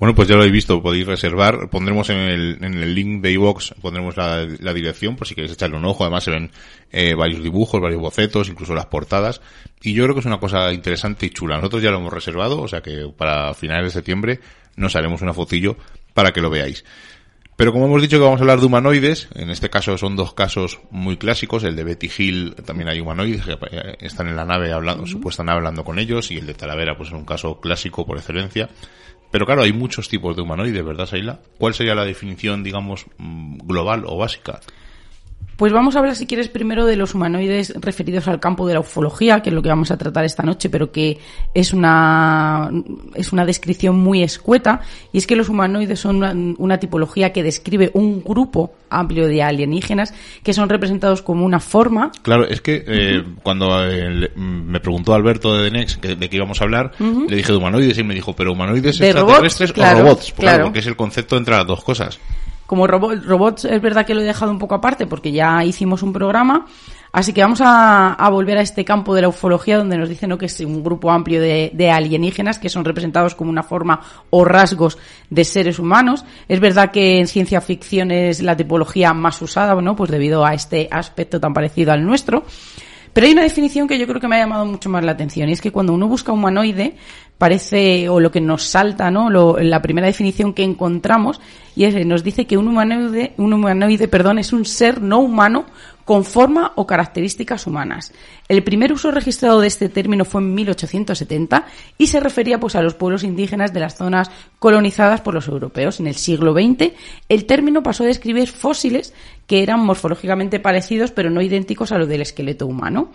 [0.04, 1.70] Bueno, pues ya lo habéis visto, podéis reservar.
[1.70, 5.54] Pondremos en el, en el link de iVox, pondremos la, la, dirección por si queréis
[5.54, 6.04] echarle un ojo.
[6.04, 6.52] Además se ven
[6.92, 9.39] eh, varios dibujos, varios bocetos, incluso las portadas.
[9.82, 11.56] Y yo creo que es una cosa interesante y chula.
[11.56, 14.39] Nosotros ya lo hemos reservado, o sea que para finales de septiembre
[14.76, 15.78] nos haremos una fotillo
[16.13, 16.84] para que lo veáis.
[17.56, 20.34] Pero como hemos dicho que vamos a hablar de humanoides, en este caso son dos
[20.34, 24.44] casos muy clásicos, el de Betty Hill también hay humanoides que eh, están en la
[24.44, 28.06] nave hablando, supuestamente hablando con ellos, y el de Talavera pues es un caso clásico
[28.06, 28.70] por excelencia.
[29.34, 31.39] Pero claro, hay muchos tipos de humanoides, ¿verdad, Saila?
[31.58, 34.60] ¿Cuál sería la definición, digamos, mm, global o básica?
[35.56, 38.79] Pues vamos a hablar, si quieres, primero de los humanoides referidos al campo de la
[38.79, 41.19] ufología, que es lo que vamos a tratar esta noche, pero que
[41.53, 42.71] es una,
[43.13, 44.82] es una descripción muy escueta.
[45.12, 50.13] Y es que los humanoides son una, tipología que describe un grupo amplio de alienígenas
[50.43, 52.12] que son representados como una forma.
[52.23, 56.63] Claro, es que eh, cuando eh, me preguntó Alberto de Denex de qué íbamos a
[56.63, 60.79] hablar, le dije de humanoides y me dijo, pero humanoides extraterrestres o robots, claro, porque
[60.79, 62.19] es el concepto entre las dos cosas.
[62.74, 66.12] Como robots es verdad que lo he dejado un poco aparte porque ya hicimos un
[66.12, 66.66] programa,
[67.12, 70.48] así que vamos a, volver a este campo de la ufología donde nos dicen que
[70.48, 74.98] es un grupo amplio de, alienígenas que son representados como una forma o rasgos
[75.30, 76.26] de seres humanos.
[76.48, 79.96] Es verdad que en ciencia ficción es la tipología más usada, ¿no?
[79.96, 82.44] Pues debido a este aspecto tan parecido al nuestro.
[83.14, 85.48] Pero hay una definición que yo creo que me ha llamado mucho más la atención
[85.48, 86.96] y es que cuando uno busca humanoide
[87.43, 89.29] parece, o lo que nos salta, ¿no?
[89.29, 91.41] la primera definición que encontramos,
[91.75, 95.65] y es, nos dice que un humanoide, un humanoide, perdón, es un ser no humano
[96.06, 98.13] con forma o características humanas.
[98.47, 101.65] El primer uso registrado de este término fue en 1870
[101.97, 105.99] y se refería pues a los pueblos indígenas de las zonas colonizadas por los europeos.
[105.99, 106.93] En el siglo XX
[107.27, 109.13] el término pasó a describir fósiles
[109.47, 113.12] que eran morfológicamente parecidos pero no idénticos a los del esqueleto humano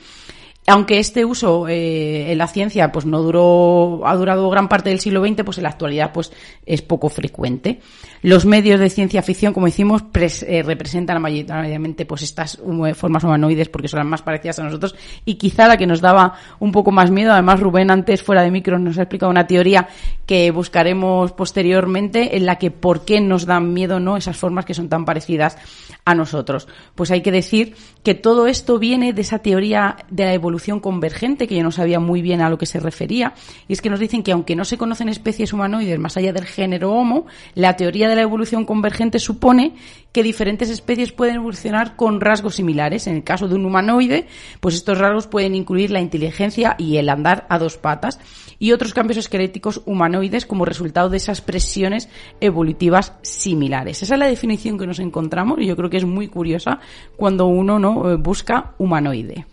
[0.68, 5.00] aunque este uso eh, en la ciencia pues no duró ha durado gran parte del
[5.00, 6.30] siglo XX pues en la actualidad pues
[6.66, 7.80] es poco frecuente.
[8.20, 12.60] Los medios de ciencia ficción como decimos eh, representan mayoritariamente pues estas
[12.94, 14.94] formas humanoides porque son las más parecidas a nosotros.
[15.24, 18.50] Y quizá la que nos daba un poco más miedo además Rubén antes fuera de
[18.50, 19.88] micro nos ha explicado una teoría
[20.26, 24.74] que buscaremos posteriormente en la que por qué nos dan miedo no esas formas que
[24.74, 25.56] son tan parecidas
[26.04, 26.68] a nosotros.
[26.94, 31.46] Pues hay que decir que todo esto viene de esa teoría de la evolución convergente,
[31.46, 33.34] que yo no sabía muy bien a lo que se refería,
[33.66, 36.44] y es que nos dicen que aunque no se conocen especies humanoides más allá del
[36.44, 39.74] género Homo, la teoría de la evolución convergente supone
[40.12, 43.06] que diferentes especies pueden evolucionar con rasgos similares.
[43.06, 44.26] En el caso de un humanoide,
[44.60, 48.18] pues estos rasgos pueden incluir la inteligencia y el andar a dos patas
[48.58, 52.08] y otros cambios esqueléticos humanoides como resultado de esas presiones
[52.40, 54.02] evolutivas similares.
[54.02, 56.80] Esa es la definición que nos encontramos y yo creo que es muy curiosa
[57.16, 59.46] cuando uno no eh, busca humanoide.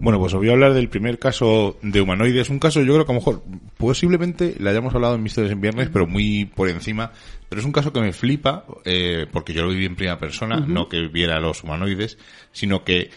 [0.00, 2.50] Bueno, pues os voy a hablar del primer caso de humanoides.
[2.50, 3.42] Un caso, yo creo que a lo mejor,
[3.76, 7.10] posiblemente le hayamos hablado en Misterios en Viernes, pero muy por encima.
[7.48, 10.60] Pero es un caso que me flipa, eh, porque yo lo viví en primera persona,
[10.60, 12.16] no que viera los humanoides,
[12.52, 13.10] sino que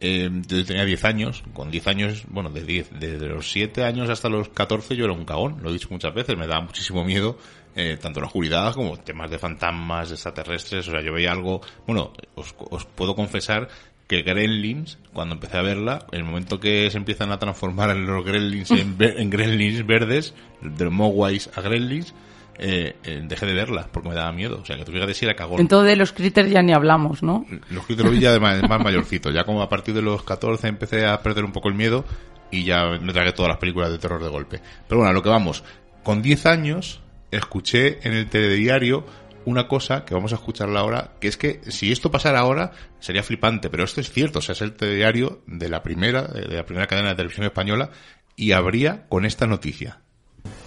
[0.00, 4.08] eh, yo tenía 10 años, con 10 años, bueno, de 10, desde los 7 años
[4.08, 7.04] hasta los 14 yo era un cagón, lo he dicho muchas veces, me daba muchísimo
[7.04, 7.36] miedo,
[7.74, 12.12] eh, tanto la oscuridad como temas de fantasmas, extraterrestres, o sea, yo veía algo, bueno,
[12.36, 13.68] os, os puedo confesar
[14.08, 18.24] que Gremlins, cuando empecé a verla, el momento que se empiezan a transformar en los
[18.24, 22.14] Gremlins en, en Gremlins verdes, de Mogwais a Gremlins,
[22.60, 24.60] eh, eh, dejé de verla porque me daba miedo.
[24.60, 25.60] O sea, que tú fíjate si era cagón.
[25.60, 27.46] Entonces de los critters ya ni hablamos, ¿no?
[27.70, 29.30] Los critters vi ya de más, más mayorcito.
[29.30, 32.04] Ya como a partir de los 14 empecé a perder un poco el miedo
[32.50, 34.60] y ya me tragué todas las películas de terror de golpe.
[34.88, 35.62] Pero bueno, a lo que vamos.
[36.02, 39.04] Con 10 años escuché en el telediario
[39.48, 43.22] una cosa que vamos a escucharla ahora, que es que si esto pasara ahora sería
[43.22, 46.64] flipante, pero esto es cierto, o sea, es el diario de la primera, de la
[46.64, 47.90] primera cadena de televisión española
[48.36, 50.00] y habría con esta noticia.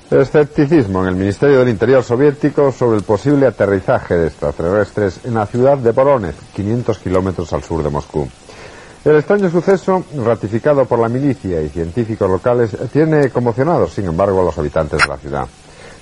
[0.09, 5.45] Escepticismo en el Ministerio del Interior soviético sobre el posible aterrizaje de extraterrestres en la
[5.45, 8.27] ciudad de Voronezh, 500 kilómetros al sur de Moscú.
[9.05, 14.43] El extraño suceso, ratificado por la milicia y científicos locales, tiene conmocionados, sin embargo, a
[14.43, 15.47] los habitantes de la ciudad.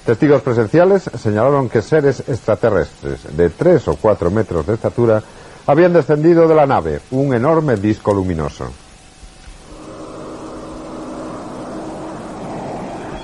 [0.05, 5.21] Testigos presenciales señalaron que seres extraterrestres de tres o cuatro metros de estatura
[5.67, 8.65] habían descendido de la nave, un enorme disco luminoso.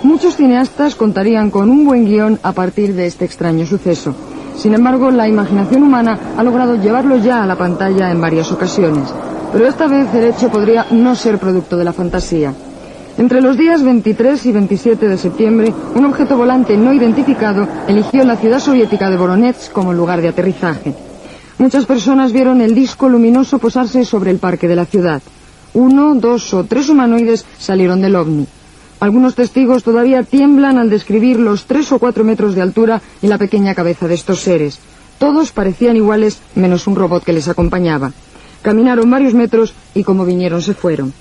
[0.03, 4.13] Muchos cineastas contarían con un buen guion a partir de este extraño suceso.
[4.55, 9.11] Sin embargo, la imaginación humana ha logrado llevarlo ya a la pantalla en varias ocasiones.
[9.51, 12.53] Pero esta vez el hecho podría no ser producto de la fantasía.
[13.17, 18.35] Entre los días 23 y 27 de septiembre, un objeto volante no identificado eligió la
[18.35, 20.93] ciudad soviética de Voronezh como lugar de aterrizaje.
[21.57, 25.21] Muchas personas vieron el disco luminoso posarse sobre el parque de la ciudad.
[25.73, 28.47] Uno, dos o tres humanoides salieron del ovni.
[28.99, 33.37] Algunos testigos todavía tiemblan al describir los tres o cuatro metros de altura y la
[33.37, 34.79] pequeña cabeza de estos seres.
[35.19, 38.11] Todos parecían iguales, menos un robot que les acompañaba.
[38.61, 41.13] Caminaron varios metros y como vinieron se fueron.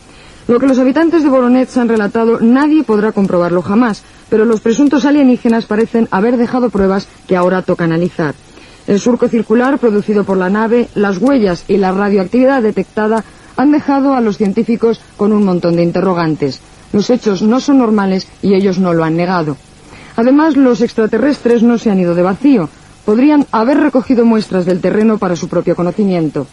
[0.46, 5.06] Lo que los habitantes de Voronezh han relatado nadie podrá comprobarlo jamás, pero los presuntos
[5.06, 8.34] alienígenas parecen haber dejado pruebas que ahora toca analizar.
[8.86, 13.24] El surco circular producido por la nave, las huellas y la radioactividad detectada
[13.56, 16.60] han dejado a los científicos con un montón de interrogantes.
[16.92, 19.56] Los hechos no son normales y ellos no lo han negado.
[20.16, 22.68] Además, los extraterrestres no se han ido de vacío.
[23.06, 26.46] Podrían haber recogido muestras del terreno para su propio conocimiento.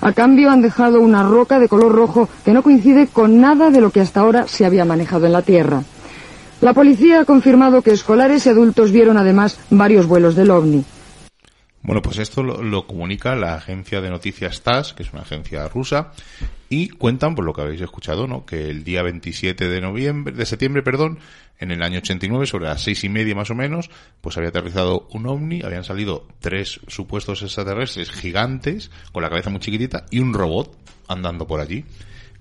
[0.00, 3.80] A cambio han dejado una roca de color rojo que no coincide con nada de
[3.80, 5.82] lo que hasta ahora se había manejado en la Tierra.
[6.60, 10.84] La policía ha confirmado que escolares y adultos vieron además varios vuelos del ovni.
[11.82, 16.12] Bueno, pues esto lo, comunica la agencia de noticias TAS, que es una agencia rusa,
[16.72, 18.46] y cuentan, por lo que habéis escuchado, ¿no?
[18.46, 21.18] Que el día 27 de noviembre, de septiembre, perdón,
[21.58, 25.08] en el año 89, sobre las seis y media más o menos, pues había aterrizado
[25.10, 30.32] un ovni, habían salido tres supuestos extraterrestres gigantes, con la cabeza muy chiquitita, y un
[30.32, 30.78] robot
[31.08, 31.84] andando por allí.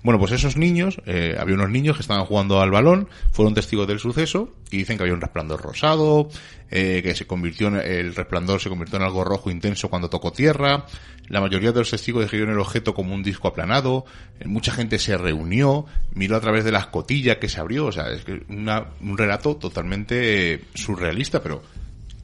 [0.02, 3.86] Bueno, pues esos niños, eh, había unos niños que estaban jugando al balón, fueron testigos
[3.86, 6.30] del suceso y dicen que había un resplandor rosado,
[6.72, 10.32] eh, que se convirtió en, el resplandor se convirtió en algo rojo intenso cuando tocó
[10.32, 10.86] tierra.
[11.28, 14.06] La mayoría de los testigos describieron el objeto como un disco aplanado.
[14.40, 17.88] Eh, mucha gente se reunió, miró a través de la escotilla que se abrió.
[17.88, 21.62] O sea, es que un relato totalmente surrealista, pero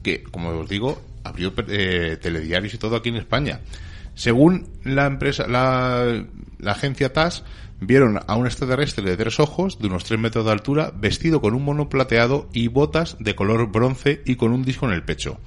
[0.02, 3.60] que, como os digo, abrió telediarios y todo aquí en España.
[4.14, 6.24] Según la empresa, la,
[6.58, 7.44] la agencia TAS,
[7.80, 11.54] vieron a un extraterrestre de tres ojos, de unos tres metros de altura, vestido con
[11.54, 15.38] un mono plateado y botas de color bronce y con un disco en el pecho.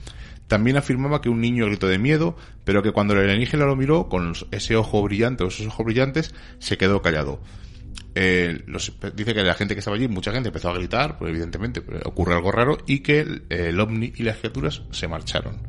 [0.47, 4.09] También afirmaba que un niño gritó de miedo, pero que cuando el alienígena lo miró
[4.09, 7.39] con ese ojo brillante o esos ojos brillantes, se quedó callado.
[8.15, 8.63] Eh,
[9.15, 12.01] dice que la gente que estaba allí, mucha gente empezó a gritar, pues evidentemente pues,
[12.03, 15.61] ocurre algo raro, y que el, el ovni y las criaturas se marcharon.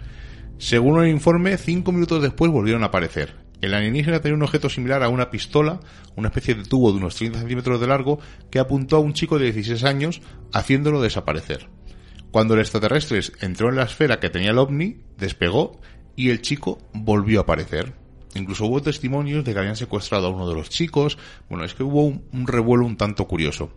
[0.57, 3.35] Según el informe, cinco minutos después volvieron a aparecer.
[3.61, 5.81] El alienígena tenía un objeto similar a una pistola,
[6.17, 8.19] una especie de tubo de unos 30 centímetros de largo,
[8.51, 11.69] que apuntó a un chico de 16 años, haciéndolo desaparecer.
[12.31, 15.81] Cuando el extraterrestre entró en la esfera que tenía el ovni, despegó
[16.17, 17.93] y el chico volvió a aparecer.
[18.35, 21.19] Incluso hubo testimonios de que habían secuestrado a uno de los chicos.
[21.49, 23.73] Bueno, es que hubo un, revuelo un tanto curioso.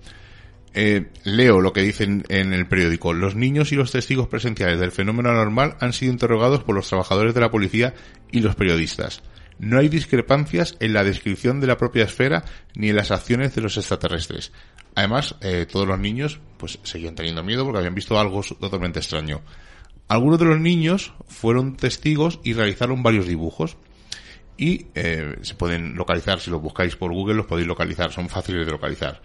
[0.75, 3.13] Eh, leo lo que dicen en el periódico.
[3.13, 7.33] Los niños y los testigos presenciales del fenómeno anormal han sido interrogados por los trabajadores
[7.33, 7.95] de la policía
[8.31, 9.23] y los periodistas.
[9.59, 12.43] No hay discrepancias en la descripción de la propia esfera
[12.75, 14.51] ni en las acciones de los extraterrestres.
[14.95, 19.41] Además, eh, todos los niños pues seguían teniendo miedo porque habían visto algo totalmente extraño.
[20.07, 23.77] Algunos de los niños fueron testigos y realizaron varios dibujos.
[24.55, 28.67] Y eh, se pueden localizar, si los buscáis por Google, los podéis localizar, son fáciles
[28.67, 29.21] de localizar.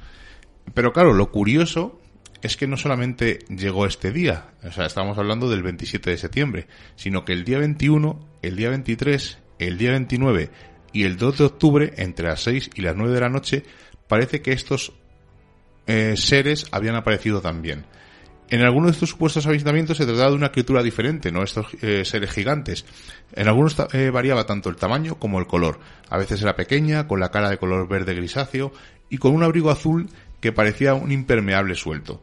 [0.72, 2.00] Pero claro, lo curioso
[2.40, 6.66] es que no solamente llegó este día, o sea, estamos hablando del 27 de septiembre,
[6.96, 10.50] sino que el día 21, el día 23 el día 29
[10.92, 13.64] y el 2 de octubre, entre las 6 y las 9 de la noche,
[14.06, 14.92] parece que estos
[15.86, 17.84] eh, seres habían aparecido también.
[18.50, 22.04] En algunos de estos supuestos avistamientos se trataba de una criatura diferente, no estos eh,
[22.06, 22.86] seres gigantes.
[23.34, 25.80] En algunos eh, variaba tanto el tamaño como el color.
[26.08, 28.72] A veces era pequeña, con la cara de color verde grisáceo
[29.10, 30.08] y con un abrigo azul
[30.40, 32.22] que parecía un impermeable suelto.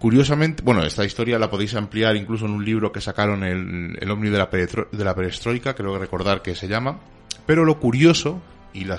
[0.00, 4.10] Curiosamente, bueno, esta historia la podéis ampliar incluso en un libro que sacaron el, el
[4.10, 7.00] Omni de la, de la Perestroika, creo que recordar que se llama.
[7.44, 8.40] Pero lo curioso
[8.72, 8.98] y la,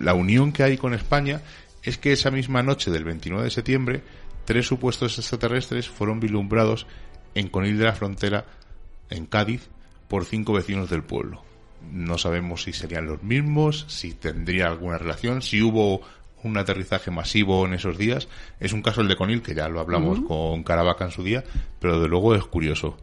[0.00, 1.42] la unión que hay con España
[1.82, 4.02] es que esa misma noche del 29 de septiembre,
[4.46, 6.86] tres supuestos extraterrestres fueron vislumbrados
[7.34, 8.46] en Conil de la Frontera,
[9.10, 9.68] en Cádiz,
[10.08, 11.42] por cinco vecinos del pueblo.
[11.92, 16.00] No sabemos si serían los mismos, si tendría alguna relación, si hubo
[16.44, 18.28] un aterrizaje masivo en esos días.
[18.60, 21.44] Es un caso el de Conil, que ya lo hablamos con Caravaca en su día,
[21.80, 22.96] pero de luego es curioso.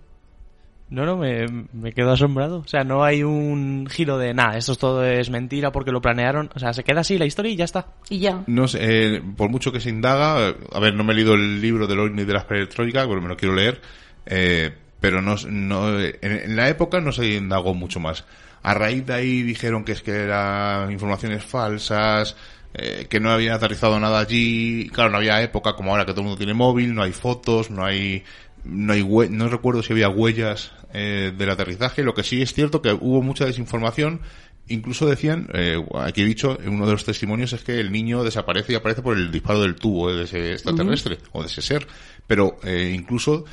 [0.91, 2.59] No, no, me, me quedo asombrado.
[2.59, 6.49] O sea, no hay un giro de nada, esto todo es mentira porque lo planearon.
[6.53, 7.87] O sea, se queda así la historia y ya está.
[8.09, 8.43] Y ya.
[8.47, 11.61] No sé, eh, por mucho que se indaga, a ver, no me he leído el
[11.61, 13.81] libro del OVNI de la esfera electrónica, pero me lo quiero leer,
[14.25, 18.25] eh, pero no, no en, en, la época no se indagó mucho más.
[18.61, 22.35] A raíz de ahí dijeron que es que eran informaciones falsas,
[22.73, 24.89] eh, que no había aterrizado nada allí.
[24.93, 27.69] Claro, no había época como ahora que todo el mundo tiene móvil, no hay fotos,
[27.69, 28.23] no hay
[28.63, 32.03] no hay no recuerdo si había huellas eh, del aterrizaje.
[32.03, 34.21] Lo que sí es cierto que hubo mucha desinformación.
[34.67, 38.23] Incluso decían, eh, aquí he dicho, en uno de los testimonios es que el niño
[38.23, 41.87] desaparece y aparece por el disparo del tubo de ese extraterrestre o de ese ser.
[42.27, 43.43] Pero eh, incluso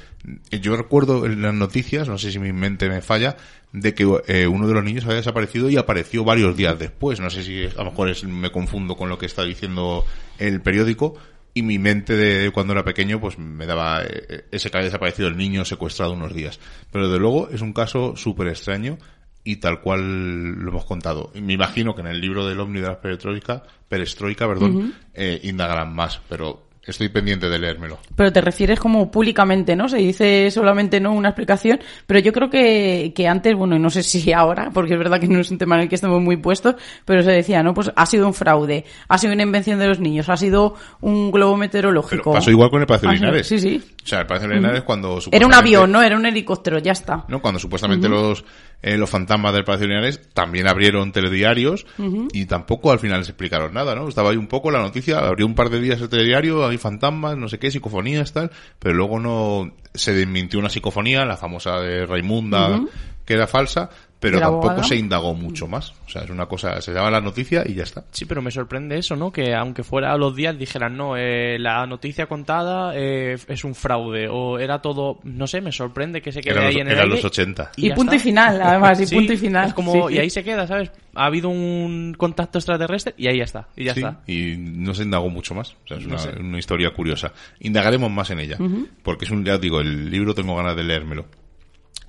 [0.50, 3.36] yo recuerdo en las noticias, no sé si mi mente me falla,
[3.72, 7.20] de que eh, uno de los niños había desaparecido y apareció varios días después.
[7.20, 10.04] No sé si a lo mejor es, me confundo con lo que está diciendo
[10.38, 11.16] el periódico,
[11.54, 15.28] y mi mente de cuando era pequeño pues me daba eh, ese que había desaparecido
[15.28, 16.60] el niño secuestrado unos días.
[16.92, 18.98] Pero de luego es un caso súper extraño
[19.44, 21.32] y tal cual lo hemos contado.
[21.34, 25.94] Me imagino que en el libro del Omni de la Perestroika, perestroika perdón, eh, indagarán
[25.94, 27.98] más, pero Estoy pendiente de leérmelo.
[28.16, 29.90] Pero te refieres como públicamente, ¿no?
[29.90, 33.90] Se dice solamente no una explicación, pero yo creo que, que antes, bueno, y no
[33.90, 36.22] sé si ahora, porque es verdad que no es un tema en el que estamos
[36.22, 37.74] muy puestos, pero se decía, ¿no?
[37.74, 41.30] Pues ha sido un fraude, ha sido una invención de los niños, ha sido un
[41.30, 42.30] globo meteorológico.
[42.30, 43.46] Pero pasó igual con el Palacio de Linares.
[43.46, 43.82] Sí, sí.
[44.02, 45.18] O sea, el Palacio de Linares cuando...
[45.30, 46.02] Era un avión, ¿no?
[46.02, 47.26] Era un helicóptero, ya está.
[47.28, 48.46] No, cuando supuestamente los
[48.80, 51.84] eh, los fantasmas del Palacio de Linares también abrieron telediarios
[52.32, 54.08] y tampoco al final les explicaron nada, ¿no?
[54.08, 57.36] Estaba ahí un poco la noticia, abrió un par de días el telediario, hay fantasmas,
[57.36, 62.06] no sé qué, psicofonías, tal, pero luego no se desmintió una psicofonía, la famosa de
[62.06, 62.80] Raimunda,
[63.24, 65.92] que era falsa, pero tampoco se indagó mucho más.
[66.06, 68.04] O sea, es una cosa, se daba la noticia y ya está.
[68.10, 69.30] Sí, pero me sorprende eso, ¿no?
[69.30, 73.74] Que aunque fuera a los días dijeran, no, eh, la noticia contada eh, es un
[73.74, 77.06] fraude, o era todo, no sé, me sorprende que se quede ahí en el Era
[77.06, 77.72] los 80.
[77.76, 79.72] Y, punto y final, además, y punto y final.
[79.74, 80.90] como, y ahí se queda, ¿sabes?
[81.14, 84.20] Ha habido un contacto extraterrestre y ahí ya está, y ya está.
[84.26, 85.76] y no se indagó mucho más.
[85.84, 86.06] O sea, es
[86.40, 87.32] una, historia curiosa.
[87.60, 88.58] Indagaremos más en ella,
[89.02, 91.26] porque es un, ya digo, el libro tengo ganas de leérmelo.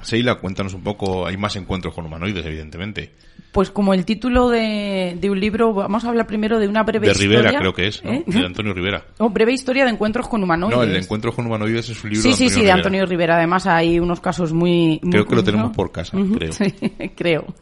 [0.02, 3.12] Seila, cuéntanos un poco, hay más encuentros con humanoides, evidentemente.
[3.52, 7.30] Pues como el título de, un libro, vamos a hablar primero de una breve historia.
[7.30, 8.12] De Rivera, creo que es, ¿no?
[8.12, 8.24] ¿Eh?
[8.26, 9.06] De Antonio Rivera.
[9.22, 10.78] Oh, breve historia de encuentros con humanoides.
[10.78, 12.72] No, el de encuentros con humanoides es un libro sí, de Antonio Sí, sí, de
[12.72, 13.36] Antonio Rivera.
[13.36, 15.02] Además hay unos casos muy...
[15.12, 16.54] Creo que lo tenemos por casa, creo.
[16.54, 16.74] Sí,
[17.16, 17.54] creo.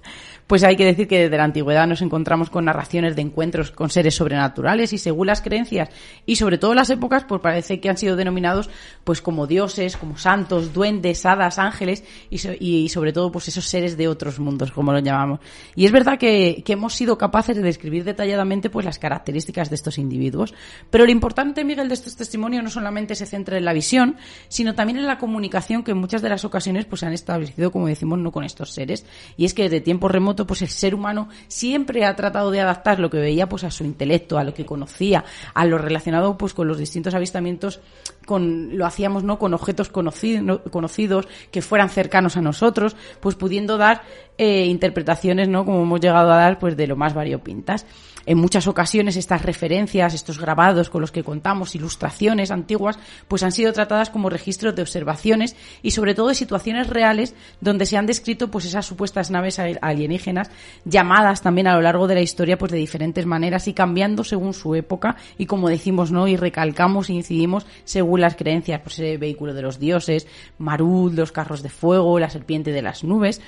[0.47, 3.89] Pues hay que decir que desde la antigüedad nos encontramos con narraciones de encuentros con
[3.89, 5.89] seres sobrenaturales y según las creencias
[6.25, 8.69] y sobre todo las épocas, pues parece que han sido denominados
[9.03, 14.07] pues como dioses, como santos, duendes, hadas, ángeles y, sobre todo pues esos seres de
[14.07, 15.41] otros mundos, como los llamamos.
[15.75, 19.75] Y es verdad que, que, hemos sido capaces de describir detalladamente pues las características de
[19.75, 20.53] estos individuos.
[20.89, 24.75] Pero lo importante, Miguel, de estos testimonios no solamente se centra en la visión, sino
[24.75, 27.87] también en la comunicación que en muchas de las ocasiones pues se han establecido, como
[27.87, 29.05] decimos, no con estos seres.
[29.37, 32.99] Y es que desde tiempos remotos pues el ser humano siempre ha tratado de adaptar
[32.99, 36.53] lo que veía pues a su intelecto, a lo que conocía, a lo relacionado pues
[36.53, 37.79] con los distintos avistamientos
[38.27, 44.03] con lo hacíamos no con objetos conocidos que fueran cercanos a nosotros, pues pudiendo dar
[44.37, 45.65] eh, interpretaciones, ¿no?
[45.65, 47.85] Como hemos llegado a dar, pues de lo más variopintas.
[48.27, 53.53] En muchas ocasiones estas referencias, estos grabados con los que contamos, ilustraciones antiguas, pues han
[53.53, 58.05] sido tratadas como registros de observaciones y sobre todo de situaciones reales donde se han
[58.05, 60.51] descrito pues esas supuestas naves alienígenas
[60.83, 64.53] llamadas también a lo largo de la historia pues de diferentes maneras y cambiando según
[64.53, 66.27] su época y como decimos, ¿no?
[66.27, 71.31] Y recalcamos e incidimos según las creencias, pues ese vehículo de los dioses, Marud, los
[71.31, 73.39] carros de fuego, la serpiente de las nubes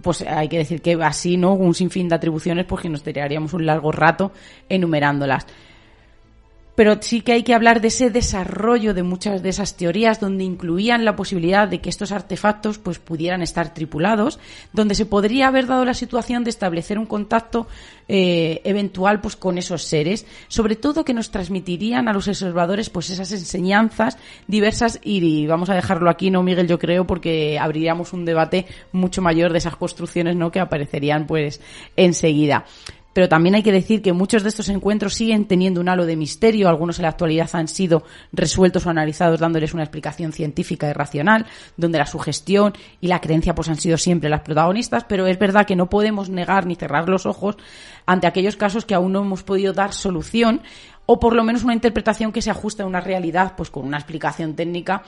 [0.00, 1.54] pues hay que decir que así, ¿no?
[1.54, 4.32] Un sinfín de atribuciones, pues que nos tiraríamos un largo rato
[4.68, 5.46] enumerándolas
[6.74, 10.44] pero sí que hay que hablar de ese desarrollo de muchas de esas teorías donde
[10.44, 14.38] incluían la posibilidad de que estos artefactos pues pudieran estar tripulados,
[14.72, 17.66] donde se podría haber dado la situación de establecer un contacto
[18.08, 23.10] eh, eventual pues con esos seres, sobre todo que nos transmitirían a los observadores pues
[23.10, 28.24] esas enseñanzas diversas y, vamos a dejarlo aquí, no Miguel, yo creo, porque abriríamos un
[28.24, 31.60] debate mucho mayor de esas construcciones no que aparecerían pues
[31.96, 32.64] enseguida
[33.12, 36.16] pero también hay que decir que muchos de estos encuentros siguen teniendo un halo de
[36.16, 40.92] misterio, algunos en la actualidad han sido resueltos o analizados dándoles una explicación científica y
[40.92, 41.46] racional,
[41.76, 45.66] donde la sugestión y la creencia pues han sido siempre las protagonistas, pero es verdad
[45.66, 47.56] que no podemos negar ni cerrar los ojos
[48.06, 50.62] ante aquellos casos que aún no hemos podido dar solución
[51.06, 53.98] o por lo menos una interpretación que se ajuste a una realidad pues con una
[53.98, 55.02] explicación técnica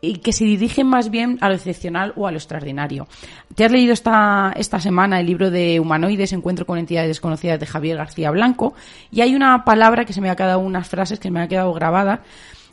[0.00, 3.06] y que se dirigen más bien a lo excepcional o a lo extraordinario.
[3.54, 7.66] Te has leído esta, esta semana el libro de Humanoides, Encuentro con entidades desconocidas de
[7.66, 8.74] Javier García Blanco,
[9.10, 11.72] y hay una palabra que se me ha quedado, unas frases que me han quedado
[11.72, 12.20] grabadas,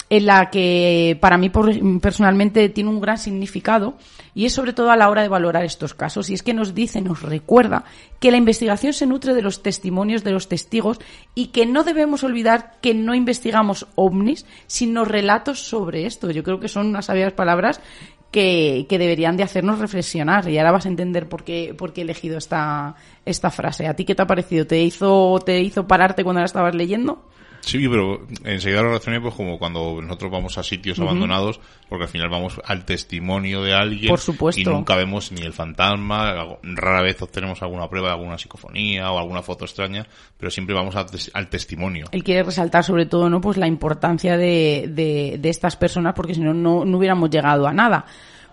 [0.09, 1.49] en la que para mí
[2.01, 3.95] personalmente tiene un gran significado
[4.33, 6.29] y es sobre todo a la hora de valorar estos casos.
[6.29, 7.83] Y es que nos dice, nos recuerda
[8.19, 10.99] que la investigación se nutre de los testimonios de los testigos
[11.35, 16.31] y que no debemos olvidar que no investigamos ovnis, sino relatos sobre esto.
[16.31, 17.81] Yo creo que son unas sabias palabras
[18.31, 20.47] que, que, deberían de hacernos reflexionar.
[20.47, 22.95] Y ahora vas a entender por qué, por qué he elegido esta,
[23.25, 23.87] esta frase.
[23.87, 24.67] ¿A ti qué te ha parecido?
[24.67, 27.25] ¿Te hizo, te hizo pararte cuando la estabas leyendo?
[27.67, 31.59] Sí, pero enseguida lo relacioné pues como cuando nosotros vamos a sitios abandonados,
[31.89, 34.61] porque al final vamos al testimonio de alguien Por supuesto.
[34.61, 39.19] y nunca vemos ni el fantasma, rara vez obtenemos alguna prueba de alguna psicofonía o
[39.19, 40.07] alguna foto extraña,
[40.37, 42.07] pero siempre vamos al, testimonio.
[42.11, 43.41] Él quiere resaltar sobre todo, ¿no?
[43.41, 47.73] Pues la importancia de, de, de estas personas, porque si no, no hubiéramos llegado a
[47.73, 48.05] nada.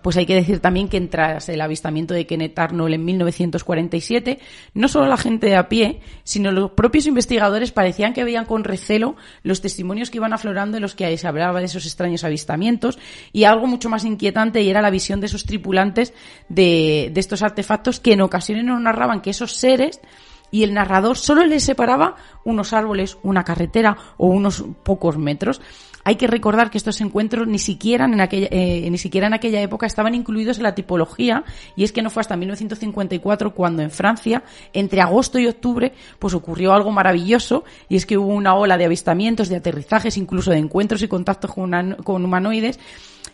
[0.04, 4.38] Pues hay que decir también que tras el avistamiento de Kenneth Arnold en 1947,
[4.74, 8.64] no solo la gente de a pie, sino los propios investigadores parecían que veían con
[8.64, 12.98] recelo los testimonios que iban aflorando en los que se hablaba de esos extraños avistamientos
[13.32, 16.12] y algo mucho más inquietante y era la visión de esos tripulantes
[16.50, 20.02] de, de estos artefactos que en ocasiones nos narraban que esos seres
[20.50, 25.62] y el narrador solo les separaba unos árboles, una carretera o unos pocos metros.
[26.04, 29.60] Hay que recordar que estos encuentros ni siquiera en aquella, eh, ni siquiera en aquella
[29.62, 31.44] época estaban incluidos en la tipología
[31.76, 34.42] y es que no fue hasta 1954 cuando en Francia,
[34.74, 38.84] entre agosto y octubre, pues ocurrió algo maravilloso y es que hubo una ola de
[38.84, 42.78] avistamientos, de aterrizajes, incluso de encuentros y contactos con, con humanoides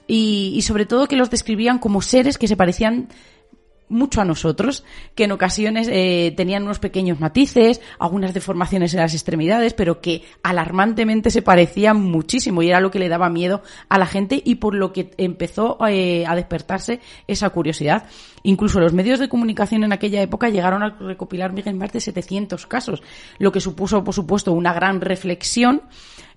[0.07, 3.09] y, y sobre todo que los describían como seres que se parecían
[3.91, 4.85] mucho a nosotros,
[5.15, 10.23] que en ocasiones eh, tenían unos pequeños matices, algunas deformaciones en las extremidades, pero que
[10.43, 14.55] alarmantemente se parecían muchísimo y era lo que le daba miedo a la gente y
[14.55, 18.07] por lo que empezó eh, a despertarse esa curiosidad.
[18.43, 23.03] Incluso los medios de comunicación en aquella época llegaron a recopilar más de 700 casos,
[23.39, 25.83] lo que supuso, por supuesto, una gran reflexión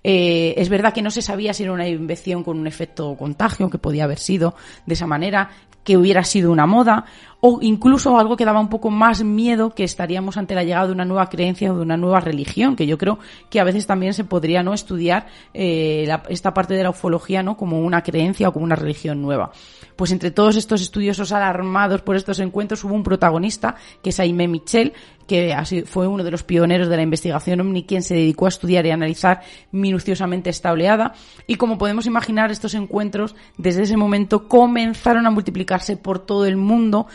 [0.06, 3.70] eh, es verdad que no se sabía si era una invención con un efecto contagio,
[3.70, 5.50] que podía haber sido de esa manera,
[5.84, 7.04] que hubiera sido una moda,
[7.40, 10.92] o incluso algo que daba un poco más miedo que estaríamos ante la llegada de
[10.92, 13.18] una nueva creencia o de una nueva religión, que yo creo
[13.50, 17.58] que a veces también se podría no estudiar eh, esta parte de la ufología no
[17.58, 19.52] como una creencia o como una religión nueva.
[19.96, 24.48] Pues entre todos estos estudiosos alarmados por estos encuentros hubo un protagonista, que es Aimé
[24.48, 24.92] Michel,
[25.26, 28.84] que fue uno de los pioneros de la investigación OVNI, quien se dedicó a estudiar
[28.86, 29.42] y analizar
[29.72, 31.14] minuciosamente esta oleada.
[31.46, 36.56] Y como podemos imaginar, estos encuentros desde ese momento comenzaron a multiplicarse por todo el
[36.56, 37.06] mundo,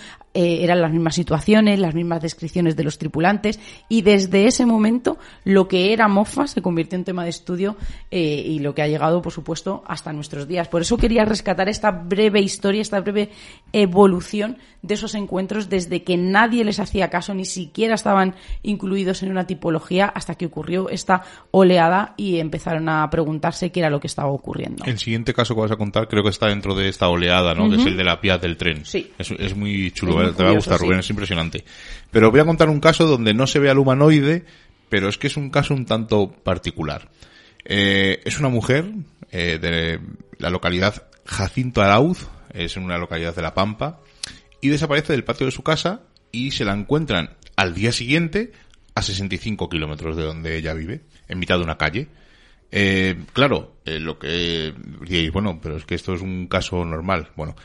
[0.42, 3.60] eh, eran las mismas situaciones, las mismas descripciones de los tripulantes
[3.90, 7.76] y desde ese momento lo que era MOFA se convirtió en tema de estudio
[8.10, 10.70] eh, y lo que ha llegado, por supuesto, hasta nuestros días.
[10.70, 13.32] Por eso quería rescatar esta breve historia, esta breve
[13.74, 19.32] evolución de esos encuentros desde que nadie les hacía caso, ni siquiera estaban incluidos en
[19.32, 24.08] una tipología hasta que ocurrió esta oleada y empezaron a preguntarse qué era lo que
[24.08, 24.86] estaba ocurriendo.
[24.86, 27.70] El siguiente caso que vas a contar creo que está dentro de esta oleada, ¿no?
[27.70, 28.86] Que es el de la pía del tren.
[28.86, 29.12] Sí.
[29.18, 31.64] Es, muy chulo te va a gustar, Rubén, es impresionante.
[32.12, 34.46] Pero voy a contar un caso donde no se ve al humanoide,
[34.90, 37.10] pero es que es un caso un tanto particular.
[37.66, 38.86] Eh, es una mujer
[39.32, 40.00] eh, de
[40.38, 44.00] la localidad Jacinto Arauz, es en una localidad de La Pampa,
[44.62, 46.02] y desaparece del patio de su casa
[46.32, 48.52] y se la encuentran al día siguiente
[48.96, 52.08] a 65 kilómetros de donde ella vive, en mitad de una calle.
[52.72, 57.30] Eh, claro, lo que diréis, bueno, pero es que esto es un caso normal.
[57.36, 57.56] Bueno,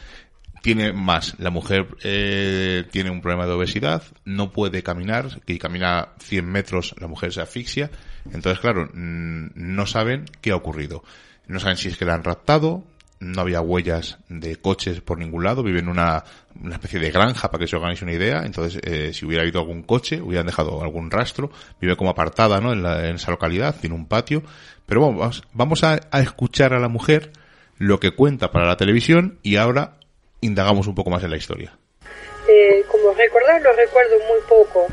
[0.65, 1.39] tiene más.
[1.39, 6.95] La mujer eh, tiene un problema de obesidad, no puede caminar, que camina 100 metros
[6.99, 7.91] la mujer se asfixia.
[8.25, 11.05] Entonces, claro, mm, no saben qué ha ocurrido.
[11.49, 12.83] No saben si es que la han raptado,
[13.21, 16.25] no había huellas de coches por ningún lado, vive en una,
[16.59, 19.61] una especie de granja para que se organice una idea, entonces eh, si hubiera habido
[19.61, 22.73] algún coche, hubieran dejado algún rastro, vive como apartada ¿no?
[22.73, 24.43] en, la, en esa localidad, tiene un patio,
[24.87, 27.33] pero vamos, vamos a escuchar a la mujer
[27.77, 29.99] lo que cuenta para la televisión y ahora
[30.45, 31.73] indagamos un poco más en la historia.
[32.47, 34.87] Eh, como recordar, lo recuerdo muy poco.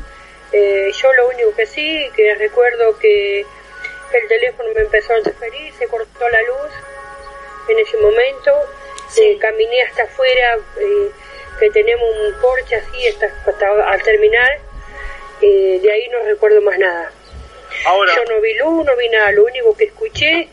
[0.52, 5.72] Eh, yo lo único que sí, que recuerdo que el teléfono me empezó a interferir,
[5.74, 6.72] se cortó la luz
[7.68, 8.50] en ese momento,
[9.18, 10.58] eh, caminé hasta afuera,
[11.58, 13.30] que tenemos un porche así hasta,
[13.86, 14.58] al terminar,
[15.40, 17.10] de ahí no recuerdo más nada.
[17.86, 20.48] Ahora, yo no vi luz, no vi nada, lo único que escuché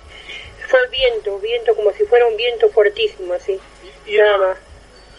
[0.68, 3.60] fue el viento, viento como si fuera un viento fuertísimo así.
[4.06, 4.68] Y, nada más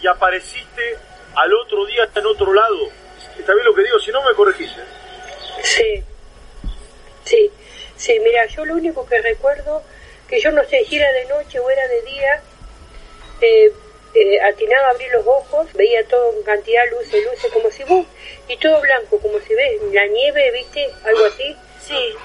[0.01, 0.97] y apareciste
[1.35, 2.89] al otro día en otro lado.
[3.37, 3.99] ¿Está bien lo que digo?
[3.99, 4.81] Si no, me corregiste.
[5.63, 6.03] Sí,
[7.23, 7.51] sí,
[7.95, 9.83] sí, mira, yo lo único que recuerdo,
[10.27, 12.41] que yo no sé si era de noche o era de día,
[13.41, 13.71] eh,
[14.13, 17.83] eh, atinaba a abrir los ojos, veía todo en cantidad de luces, luces, como si
[17.83, 18.05] vos,
[18.47, 20.89] y todo blanco, como si ves la nieve, ¿viste?
[21.05, 21.55] Algo así.
[21.79, 22.15] Sí.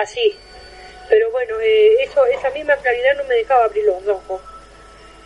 [0.00, 0.36] Así.
[1.08, 4.40] Pero bueno, eh, eso, esa misma claridad no me dejaba abrir los ojos.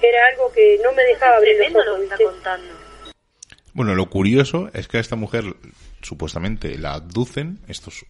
[0.02, 1.86] Era algo que no me dejaba abrir los ojos.
[1.86, 2.86] Lo está contando.
[3.72, 5.44] Bueno, lo curioso es que a esta mujer
[6.00, 8.06] supuestamente la abducen, estos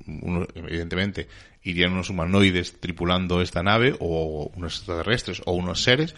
[0.55, 1.26] evidentemente
[1.62, 6.14] irían unos humanoides tripulando esta nave o unos extraterrestres o unos seres,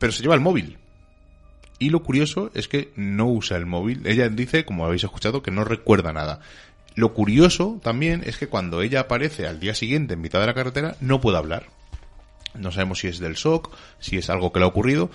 [0.00, 0.78] pero se lleva el móvil.
[1.78, 4.04] Y lo curioso es que no usa el móvil.
[4.04, 6.40] Ella dice, como habéis escuchado, que no recuerda nada.
[6.96, 10.54] Lo curioso también es que cuando ella aparece al día siguiente en mitad de la
[10.54, 11.66] carretera, no puede hablar.
[12.58, 15.10] No sabemos si es del shock, si es algo que le ha ocurrido,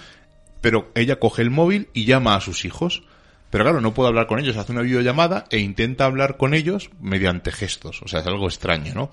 [0.62, 3.04] pero ella coge el móvil y llama a sus hijos.
[3.50, 6.90] Pero claro, no puede hablar con ellos, hace una videollamada e intenta hablar con ellos
[7.00, 8.02] mediante gestos.
[8.02, 9.12] O sea, es algo extraño, ¿no?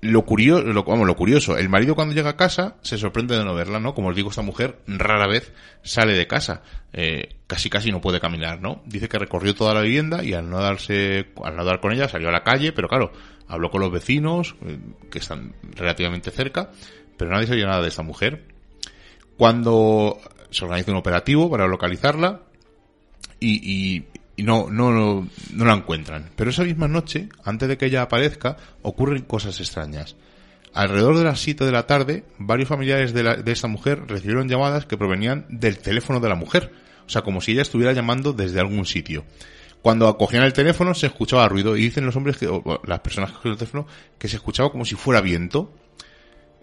[0.00, 3.44] Lo curioso, lo, vamos, lo curioso, el marido cuando llega a casa se sorprende de
[3.44, 3.94] no verla, ¿no?
[3.94, 8.20] Como os digo, esta mujer rara vez sale de casa, eh, casi casi no puede
[8.20, 8.82] caminar, ¿no?
[8.84, 12.06] Dice que recorrió toda la vivienda y al no darse, al no dar con ella
[12.06, 13.12] salió a la calle, pero claro,
[13.48, 14.78] habló con los vecinos, eh,
[15.10, 16.70] que están relativamente cerca,
[17.16, 18.44] pero nadie sabía nada de esta mujer.
[19.36, 20.18] Cuando
[20.50, 22.42] se organiza un operativo para localizarla,
[23.40, 24.04] y,
[24.38, 26.30] no, no, no, la encuentran.
[26.36, 30.16] Pero esa misma noche, antes de que ella aparezca, ocurren cosas extrañas.
[30.72, 34.86] Alrededor de las 7 de la tarde, varios familiares de, de esta mujer recibieron llamadas
[34.86, 36.72] que provenían del teléfono de la mujer.
[37.06, 39.24] O sea, como si ella estuviera llamando desde algún sitio.
[39.84, 42.48] Cuando acogían el teléfono se escuchaba ruido y dicen los hombres que,
[42.84, 43.86] las personas que el teléfono,
[44.18, 45.74] que se escuchaba como si fuera viento.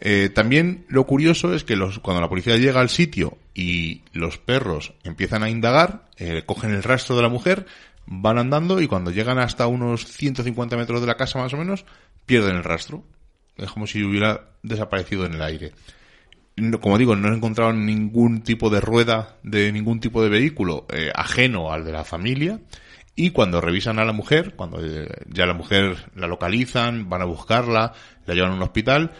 [0.03, 4.39] Eh, también lo curioso es que los, cuando la policía llega al sitio y los
[4.39, 7.67] perros empiezan a indagar, eh, cogen el rastro de la mujer,
[8.07, 11.85] van andando y cuando llegan hasta unos 150 metros de la casa más o menos,
[12.25, 13.03] pierden el rastro.
[13.57, 15.71] Es como si hubiera desaparecido en el aire.
[16.81, 21.11] como digo, no he encontrado ningún tipo de rueda de ningún tipo de vehículo eh,
[21.13, 22.59] ajeno al de la familia.
[23.15, 24.79] Y cuando revisan a la mujer, cuando
[25.27, 27.93] ya la mujer la localizan, van a buscarla,
[28.25, 29.11] la llevan a un hospital,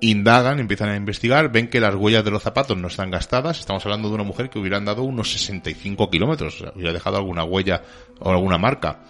[0.00, 3.58] indagan, empiezan a investigar, ven que las huellas de los zapatos no están gastadas.
[3.58, 7.82] Estamos hablando de una mujer que hubiera andado unos 65 kilómetros, hubiera dejado alguna huella
[8.20, 9.00] o alguna marca.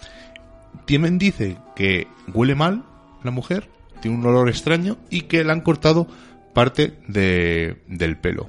[0.85, 2.85] Tiemen dice que huele mal
[3.23, 3.69] la mujer,
[4.01, 6.07] tiene un olor extraño y que le han cortado
[6.55, 8.49] parte de, del pelo.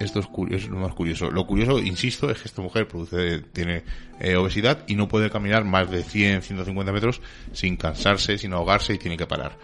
[0.00, 1.30] Esto es, curioso, lo más curioso.
[1.30, 3.84] Lo curioso, insisto, es que esta mujer produce, tiene
[4.18, 7.20] eh, obesidad y no puede caminar más de 100, 150 metros
[7.52, 9.58] sin cansarse, sin ahogarse y tiene que parar.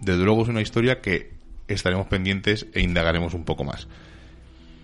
[0.00, 1.35] Desde luego es una historia que
[1.68, 3.88] estaremos pendientes e indagaremos un poco más.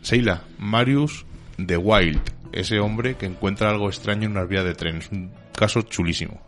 [0.02, 1.24] Seila, Marius
[1.58, 2.22] de Wild,
[2.52, 4.96] ese hombre que encuentra algo extraño en una vía de tren.
[4.96, 6.40] Es un caso chulísimo.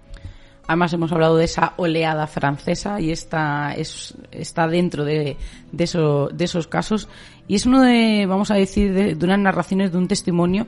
[0.66, 5.36] Además hemos hablado de esa oleada francesa y está, es, está dentro de,
[5.72, 7.08] de, eso, de esos casos.
[7.46, 10.66] Y es uno de, vamos a decir, de, unas narraciones de un testimonio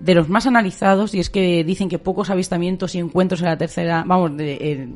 [0.00, 3.58] de los más analizados y es que dicen que pocos avistamientos y encuentros en la
[3.58, 4.88] tercera, vamos, de,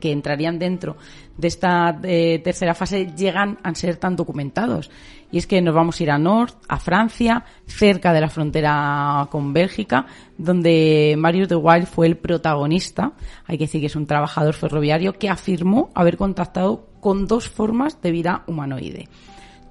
[0.00, 0.96] que entrarían dentro
[1.36, 4.90] de esta eh, tercera fase llegan a ser tan documentados.
[5.30, 9.26] Y es que nos vamos a ir a Nord, a Francia, cerca de la frontera
[9.30, 10.06] con Bélgica,
[10.38, 13.12] donde Marius de Wild fue el protagonista.
[13.46, 18.00] Hay que decir que es un trabajador ferroviario que afirmó haber contactado con dos formas
[18.00, 19.08] de vida humanoide.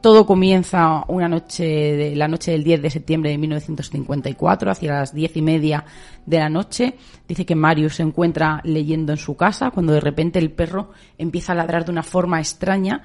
[0.03, 5.37] Todo comienza una noche, la noche del 10 de septiembre de 1954, hacia las diez
[5.37, 5.85] y media
[6.25, 6.95] de la noche.
[7.25, 11.53] Dice que Marius se encuentra leyendo en su casa cuando de repente el perro empieza
[11.53, 13.01] a ladrar de una forma extraña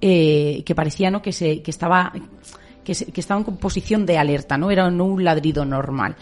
[0.00, 1.20] eh, que parecía ¿no?
[1.20, 2.14] que, se, que, estaba,
[2.82, 6.16] que, que estaba en posición de alerta, no era no un ladrido normal.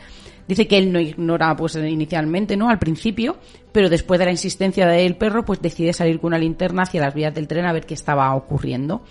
[0.48, 2.68] Dice que él no ignora pues inicialmente, ¿no?
[2.68, 3.36] Al principio,
[3.70, 7.14] pero después de la insistencia del perro, pues decide salir con una linterna hacia las
[7.14, 9.02] vías del tren a ver qué estaba ocurriendo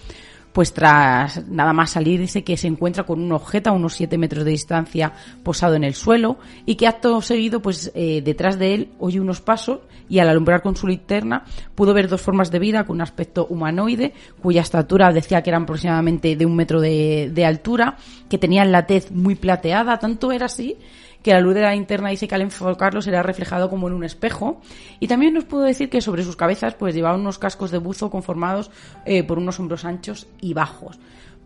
[0.55, 4.17] pues tras nada más salir dice que se encuentra con un objeto a unos 7
[4.17, 5.11] metros de distancia
[5.43, 9.41] posado en el suelo y que acto seguido pues eh, detrás de él oye unos
[9.41, 11.43] pasos y al alumbrar con su linterna
[11.75, 15.63] pudo ver dos formas de vida con un aspecto humanoide cuya estatura decía que eran
[15.63, 17.97] aproximadamente de un metro de, de altura
[18.29, 19.99] que tenían la tez muy plateada.
[19.99, 20.77] Tanto era así
[21.25, 24.03] que la luz de la linterna dice que al enfocarlo será reflejado como en un
[24.03, 24.61] espejo.
[24.99, 28.11] Y también nos pudo decir que sobre sus cabezas pues llevaban unos cascos de buzo
[28.11, 28.69] conformados
[29.05, 30.99] eh, por unos hombros anchos y bajos.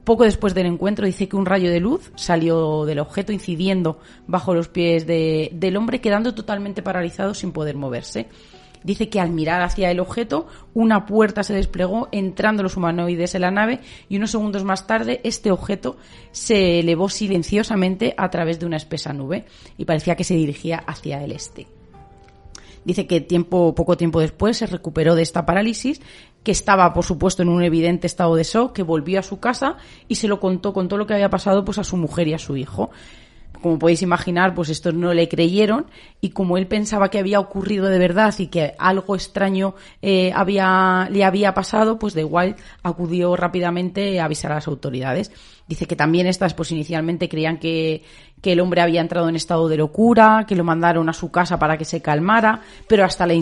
[0.04, 4.54] Poco después del encuentro dice que un rayo de luz salió del objeto incidiendo bajo
[4.54, 8.28] los pies del hombre quedando totalmente paralizado sin poder moverse.
[8.84, 13.42] Dice que al mirar hacia el objeto, una puerta se desplegó entrando los humanoides en
[13.42, 15.98] la nave y unos segundos más tarde este objeto
[16.32, 19.46] se elevó silenciosamente a través de una espesa nube
[19.78, 21.68] y parecía que se dirigía hacia el este.
[22.86, 26.02] Dice que tiempo, poco tiempo después se recuperó de esta parálisis,
[26.44, 29.76] que estaba, por supuesto, en un evidente estado de shock, que volvió a su casa
[30.08, 32.34] y se lo contó con todo lo que había pasado pues a su mujer y
[32.34, 32.92] a su hijo
[33.62, 35.86] como podéis imaginar, pues estos no le creyeron
[36.22, 41.08] y como él pensaba que había ocurrido de verdad y que algo extraño eh, había,
[41.12, 45.32] le había pasado, pues de igual acudió rápidamente a avisar a las autoridades.
[45.68, 48.04] Dice que también estas, pues inicialmente creían que,
[48.42, 51.60] que el hombre había entrado en estado de locura, que lo mandaron a su casa
[51.60, 53.34] para que se calmara, pero hasta la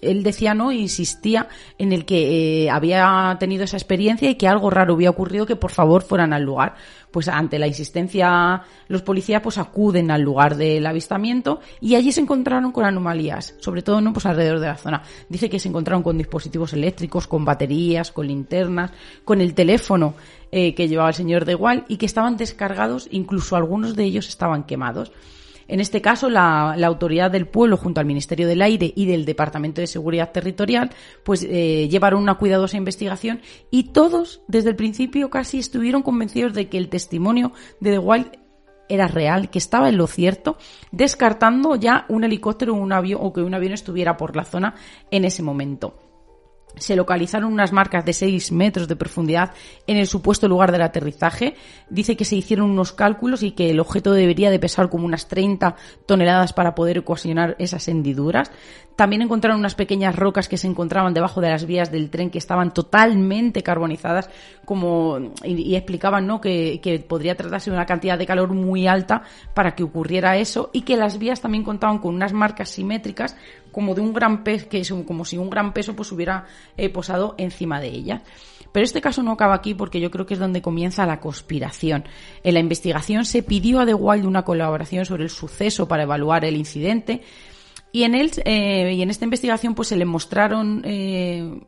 [0.00, 1.48] él decía no, insistía
[1.78, 5.56] en el que eh, había tenido esa experiencia y que algo raro había ocurrido, que
[5.56, 6.74] por favor fueran al lugar.
[7.10, 12.20] Pues ante la insistencia, los policías pues acuden al lugar del avistamiento y allí se
[12.20, 15.02] encontraron con anomalías, sobre todo no pues alrededor de la zona.
[15.28, 18.92] Dice que se encontraron con dispositivos eléctricos, con baterías, con linternas,
[19.24, 20.14] con el teléfono
[20.52, 24.28] eh, que llevaba el señor de igual y que estaban descargados, incluso algunos de ellos
[24.28, 25.12] estaban quemados.
[25.68, 29.80] En este caso, la, autoridad del pueblo, junto al Ministerio del Aire y del Departamento
[29.80, 30.90] de Seguridad Territorial,
[31.22, 33.40] pues eh, llevaron una cuidadosa investigación
[33.70, 38.38] y todos, desde el principio, casi estuvieron convencidos de que el testimonio de The Wild
[38.88, 40.58] era real, que estaba en lo cierto,
[40.90, 44.74] descartando ya un helicóptero un avión, o que un avión estuviera por la zona
[45.12, 46.09] en ese momento
[46.76, 49.52] se localizaron unas marcas de 6 metros de profundidad
[49.86, 51.54] en el supuesto lugar del aterrizaje.
[51.88, 55.28] Dice que se hicieron unos cálculos y que el objeto debería de pesar como unas
[55.28, 58.50] 30 toneladas para poder ocasionar esas hendiduras.
[58.96, 62.36] También encontraron unas pequeñas rocas que se encontraban debajo de las vías del tren que
[62.36, 64.28] estaban totalmente carbonizadas
[64.66, 66.40] como, y, explicaban ¿no?
[66.40, 69.22] que, que podría tratarse de una cantidad de calor muy alta
[69.54, 73.36] para que ocurriera eso y que las vías también contaban con unas marcas simétricas
[73.72, 76.44] como de un gran peso, que es como si un gran peso pues hubiera
[76.76, 78.22] eh, posado encima de ella.
[78.72, 82.04] Pero este caso no acaba aquí porque yo creo que es donde comienza la conspiración.
[82.44, 86.44] En la investigación se pidió a The Wild una colaboración sobre el suceso para evaluar
[86.44, 87.22] el incidente
[87.92, 91.60] y en él eh, y en esta investigación pues se le mostraron eh,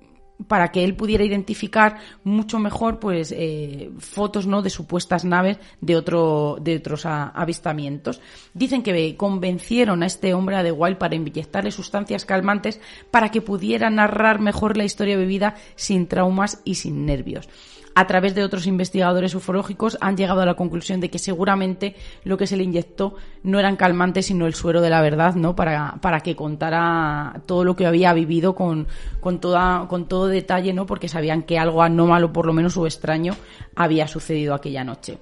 [0.48, 5.96] para que él pudiera identificar mucho mejor pues eh, fotos no de supuestas naves de
[5.96, 8.20] otro de otros avistamientos.
[8.54, 12.80] Dicen que convencieron a este hombre De Wild para inyectarle sustancias calmantes
[13.10, 17.48] para que pudiera narrar mejor la historia vivida sin traumas y sin nervios
[17.94, 22.36] a través de otros investigadores ufológicos, han llegado a la conclusión de que seguramente lo
[22.36, 25.54] que se le inyectó no eran calmantes, sino el suero de la verdad, ¿no?
[25.54, 28.86] Para, para que contara todo lo que había vivido con,
[29.20, 30.86] con, toda, con todo detalle, ¿no?
[30.86, 33.36] Porque sabían que algo anómalo, por lo menos, o extraño,
[33.74, 35.18] había sucedido aquella noche.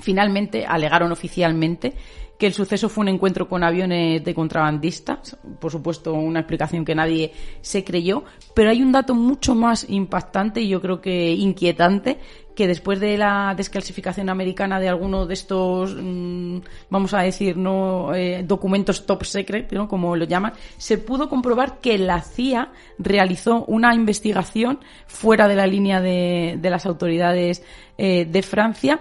[0.00, 1.94] Finalmente, alegaron oficialmente
[2.38, 6.94] que el suceso fue un encuentro con aviones de contrabandistas, por supuesto una explicación que
[6.94, 8.24] nadie se creyó,
[8.54, 12.18] pero hay un dato mucho más impactante y yo creo que inquietante
[12.54, 16.58] que después de la desclasificación americana de alguno de estos, mm,
[16.88, 19.86] vamos a decir, no eh, documentos top secret, ¿no?
[19.86, 25.66] como lo llaman, se pudo comprobar que la CIA realizó una investigación fuera de la
[25.66, 27.62] línea de, de las autoridades
[27.98, 29.00] eh, de Francia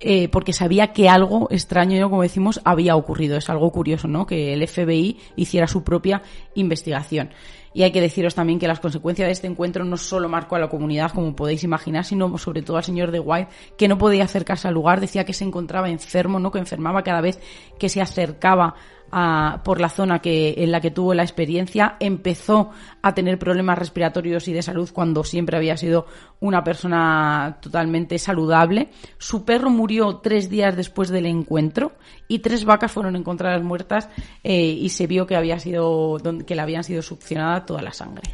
[0.00, 3.36] eh, porque sabía que algo extraño, como decimos, había ocurrido.
[3.36, 4.26] Es algo curioso, ¿no?
[4.26, 6.22] Que el FBI hiciera su propia
[6.54, 7.30] investigación.
[7.74, 10.58] Y hay que deciros también que las consecuencias de este encuentro no solo marcó a
[10.58, 14.24] la comunidad, como podéis imaginar, sino sobre todo al señor de White, que no podía
[14.24, 16.50] acercarse al lugar, decía que se encontraba enfermo, ¿no?
[16.50, 17.38] Que enfermaba cada vez
[17.78, 18.74] que se acercaba
[19.10, 22.70] por la zona que, en la que tuvo la experiencia, empezó
[23.02, 26.06] a tener problemas respiratorios y de salud cuando siempre había sido
[26.40, 28.90] una persona totalmente saludable.
[29.18, 31.92] Su perro murió tres días después del encuentro
[32.28, 34.08] y tres vacas fueron encontradas muertas
[34.44, 38.30] eh, y se vio que había sido que le habían sido succionada toda la sangre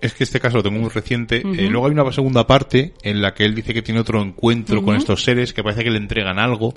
[0.00, 1.38] es que este caso lo tengo muy reciente.
[1.38, 4.82] Eh, luego hay una segunda parte en la que él dice que tiene otro encuentro
[4.82, 6.72] con estos seres que parece que le entregan algo.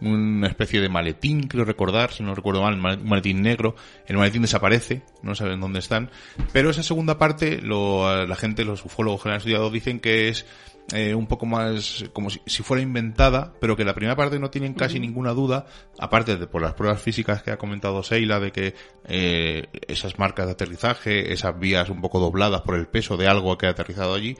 [0.00, 3.74] Una especie de maletín, creo recordar, si no recuerdo mal, un maletín negro.
[4.06, 6.10] El maletín desaparece, no saben dónde están.
[6.52, 10.46] Pero esa segunda parte, lo, la gente, los ufólogos que han estudiado dicen que es
[10.94, 14.72] eh, un poco más como si, fuera inventada, pero que la primera parte no tienen
[14.72, 15.66] casi ninguna duda,
[15.98, 18.74] aparte de por las pruebas físicas que ha comentado Seila, de que
[19.06, 23.58] eh, esas marcas de aterrizaje, esas vías un poco dobladas por el peso de algo
[23.58, 24.38] que ha aterrizado allí,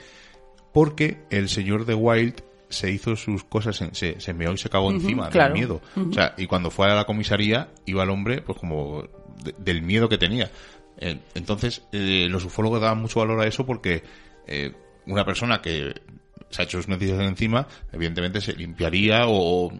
[0.73, 4.91] porque el señor de Wild se hizo sus cosas, se, se meó y se cagó
[4.91, 5.83] encima del miedo.
[5.97, 9.05] O sea, y cuando fue a la comisaría, iba el hombre, pues como
[9.59, 10.51] del miedo que tenía.
[10.97, 14.03] Eh, entonces, los ufólogos daban mucho valor a eso porque
[15.07, 15.95] una persona que
[16.51, 19.73] se ha hecho sus noticias encima, evidentemente se limpiaría o,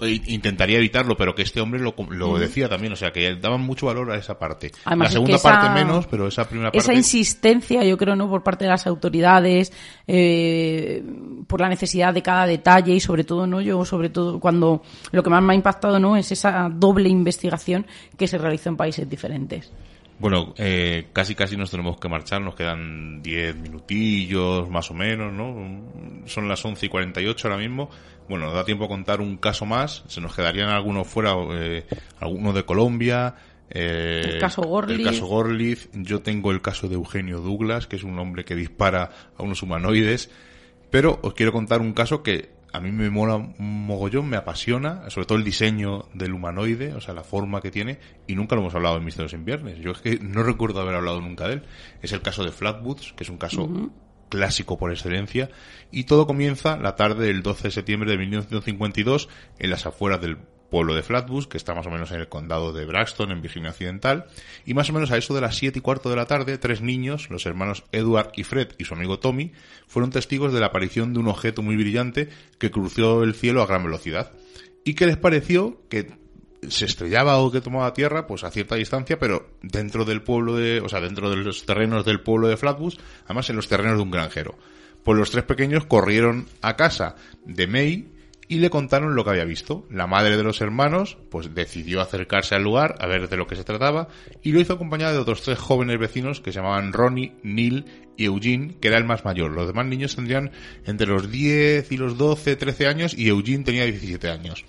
[0.00, 3.86] intentaría evitarlo, pero que este hombre lo, lo decía también, o sea, que daban mucho
[3.86, 4.70] valor a esa parte.
[4.84, 6.78] la segunda parte menos, pero esa primera parte...
[6.78, 9.72] Esa insistencia, yo creo, ¿no?, por parte de las autoridades,
[10.06, 11.02] eh,
[11.48, 15.22] por la necesidad de cada detalle y sobre todo, ¿no?, yo sobre todo cuando lo
[15.22, 17.84] que más me ha impactado, ¿no?, es esa doble investigación
[18.16, 19.72] que se realizó en países diferentes.
[20.22, 25.32] Bueno, eh, casi casi nos tenemos que marchar, nos quedan 10 minutillos más o menos,
[25.32, 26.24] ¿no?
[26.26, 27.90] Son las 11 y 48 ahora mismo.
[28.28, 31.86] Bueno, nos da tiempo a contar un caso más, se nos quedarían algunos fuera, eh,
[32.20, 33.34] algunos de Colombia,
[33.68, 35.00] eh, el caso Gorlitz.
[35.00, 35.88] El caso Gorlitz.
[35.92, 39.60] Yo tengo el caso de Eugenio Douglas, que es un hombre que dispara a unos
[39.64, 40.30] humanoides.
[40.88, 45.08] Pero os quiero contar un caso que a mí me mola un mogollón, me apasiona,
[45.10, 48.62] sobre todo el diseño del humanoide, o sea, la forma que tiene, y nunca lo
[48.62, 49.78] hemos hablado en Misterios en Viernes.
[49.78, 51.62] Yo es que no recuerdo haber hablado nunca de él.
[52.00, 53.90] Es el caso de Flatwoods, que es un caso
[54.30, 55.50] clásico por excelencia,
[55.90, 60.38] y todo comienza la tarde del 12 de septiembre de 1952 en las afueras del
[60.72, 63.70] pueblo de Flatbush, que está más o menos en el condado de Braxton, en Virginia
[63.70, 64.24] Occidental,
[64.64, 66.80] y más o menos a eso de las siete y cuarto de la tarde, tres
[66.80, 69.52] niños, los hermanos Edward y Fred y su amigo Tommy,
[69.86, 73.66] fueron testigos de la aparición de un objeto muy brillante que cruzó el cielo a
[73.66, 74.32] gran velocidad.
[74.82, 75.82] ¿Y que les pareció?
[75.90, 76.10] Que
[76.66, 80.80] se estrellaba o que tomaba tierra, pues a cierta distancia, pero dentro del pueblo de,
[80.80, 82.96] o sea, dentro de los terrenos del pueblo de Flatbush,
[83.26, 84.56] además en los terrenos de un granjero.
[85.04, 88.08] Pues los tres pequeños corrieron a casa de May,
[88.52, 89.86] y le contaron lo que había visto.
[89.90, 93.56] La madre de los hermanos, pues decidió acercarse al lugar a ver de lo que
[93.56, 94.08] se trataba
[94.42, 97.86] y lo hizo acompañada de otros tres jóvenes vecinos que se llamaban Ronnie, Neil
[98.18, 99.52] y Eugene, que era el más mayor.
[99.52, 100.50] Los demás niños tendrían
[100.84, 104.66] entre los 10 y los 12, 13 años y Eugene tenía 17 años.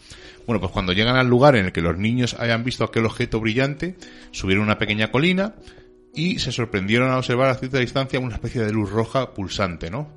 [0.47, 3.41] Bueno, pues cuando llegan al lugar en el que los niños hayan visto aquel objeto
[3.41, 3.97] brillante,
[4.31, 5.55] subieron una pequeña colina
[6.15, 10.15] y se sorprendieron a observar a cierta distancia una especie de luz roja pulsante, ¿no?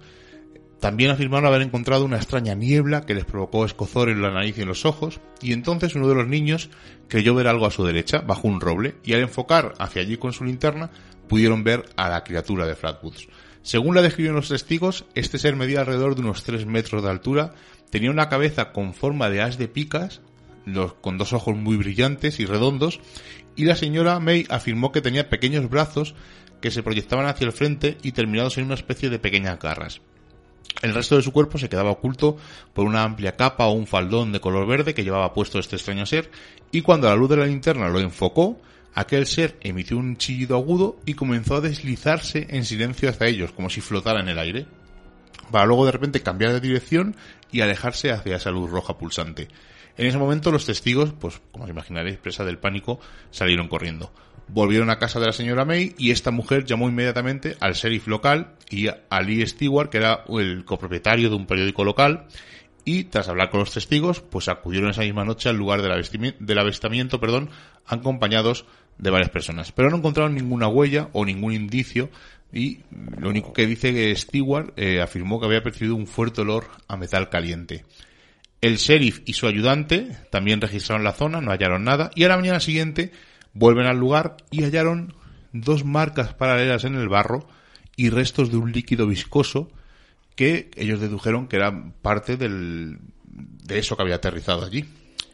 [0.81, 4.63] También afirmaron haber encontrado una extraña niebla que les provocó escozor en la nariz y
[4.63, 6.69] en los ojos, y entonces uno de los niños
[7.09, 10.33] creyó ver algo a su derecha, bajo un roble, y al enfocar hacia allí con
[10.33, 10.91] su linterna,
[11.29, 13.29] pudieron ver a la criatura de Flatwoods.
[13.63, 17.55] Según la describieron los testigos, este ser medía alrededor de unos 3 metros de altura,
[17.91, 20.21] tenía una cabeza con forma de as de picas,
[21.01, 23.01] con dos ojos muy brillantes y redondos,
[23.57, 26.15] y la señora May afirmó que tenía pequeños brazos
[26.61, 30.01] que se proyectaban hacia el frente y terminados en una especie de pequeñas garras.
[30.83, 32.37] El resto de su cuerpo se quedaba oculto
[32.75, 36.05] por una amplia capa o un faldón de color verde que llevaba puesto este extraño
[36.05, 36.31] ser,
[36.71, 38.61] y cuando la luz de la linterna lo enfocó,
[38.95, 43.71] aquel ser emitió un chillido agudo y comenzó a deslizarse en silencio hacia ellos, como
[43.71, 44.67] si flotara en el aire,
[45.51, 47.17] para luego de repente cambiar de dirección
[47.51, 49.49] y alejarse hacia esa luz roja pulsante.
[49.97, 53.01] En ese momento los testigos, pues como os imaginaréis, presa del pánico,
[53.31, 54.13] salieron corriendo.
[54.49, 58.55] Volvieron a casa de la señora May y esta mujer llamó inmediatamente al sheriff local
[58.71, 62.27] y a Lee Stewart, que era el copropietario de un periódico local,
[62.85, 67.19] y tras hablar con los testigos, pues acudieron esa misma noche al lugar del avistamiento,
[67.19, 67.51] perdón,
[67.85, 68.65] acompañados
[68.99, 69.73] de varias personas.
[69.73, 72.11] Pero no encontraron ninguna huella o ningún indicio
[72.53, 72.81] y
[73.19, 76.97] lo único que dice que Stewart eh, afirmó que había percibido un fuerte olor a
[76.97, 77.85] metal caliente.
[78.61, 82.37] El sheriff y su ayudante también registraron la zona, no hallaron nada y a la
[82.37, 83.13] mañana siguiente
[83.59, 85.15] Vuelven al lugar y hallaron
[85.53, 87.49] dos marcas paralelas en el barro
[87.97, 89.71] y restos de un líquido viscoso
[90.35, 94.85] que ellos dedujeron que era parte del, de eso que había aterrizado allí.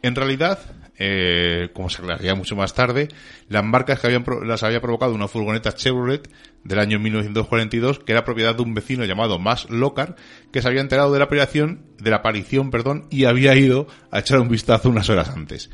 [0.01, 0.59] En realidad,
[0.97, 3.09] eh, como se aclararía mucho más tarde,
[3.49, 6.29] las marcas que habían, las había provocado una furgoneta Chevrolet
[6.63, 10.15] del año 1942 que era propiedad de un vecino llamado Mas Locar
[10.53, 14.19] que se había enterado de la aparición, de la aparición, perdón, y había ido a
[14.19, 15.69] echar un vistazo unas horas antes.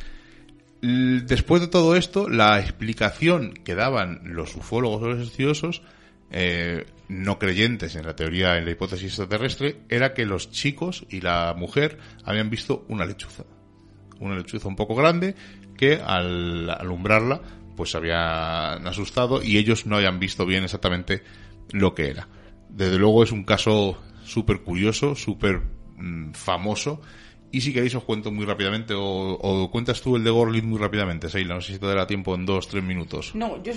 [0.81, 5.81] Después de todo esto, la explicación que daban los ufólogos o los estudiosos,
[6.31, 11.19] eh, no creyentes en la teoría, en la hipótesis extraterrestre, era que los chicos y
[11.19, 13.43] la mujer habían visto una lechuza.
[14.19, 15.35] Una lechuza un poco grande
[15.75, 17.41] que al alumbrarla
[17.75, 21.23] pues habían asustado y ellos no habían visto bien exactamente
[21.71, 22.27] lo que era.
[22.69, 25.61] Desde luego es un caso súper curioso, súper
[26.33, 27.01] famoso
[27.51, 31.29] y si queréis os cuento muy rápidamente, o, cuentas tú el de Gorlitz muy rápidamente,
[31.29, 33.31] Seila, no sé si te dará tiempo en dos, tres minutos.
[33.33, 33.73] No, yo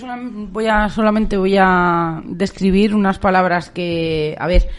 [0.51, 4.69] voy a, solamente voy a describir unas palabras que, a ver,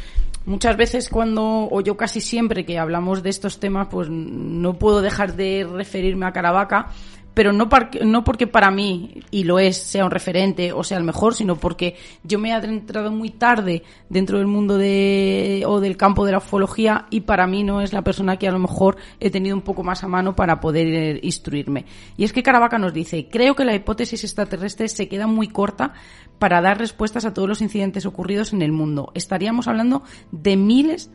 [0.47, 5.03] muchas veces cuando, o yo casi siempre que hablamos de estos temas, pues no puedo
[5.03, 6.91] dejar de referirme a Caravaca,
[7.35, 7.69] pero no,
[8.05, 11.57] no porque para mí, y lo es, sea un referente o sea el mejor, sino
[11.57, 16.33] porque yo me he adentrado muy tarde dentro del mundo de, o del campo de
[16.33, 19.57] la ufología y para mí no es la persona que a lo mejor he tenido
[19.57, 21.85] un poco más a mano para poder instruirme.
[22.17, 25.93] Y es que Caravaca nos dice, creo que la hipótesis extraterrestre se queda muy corta
[26.39, 29.11] para dar respuestas a todos los incidentes ocurridos en el mundo.
[29.15, 31.11] Estaríamos hablando de miles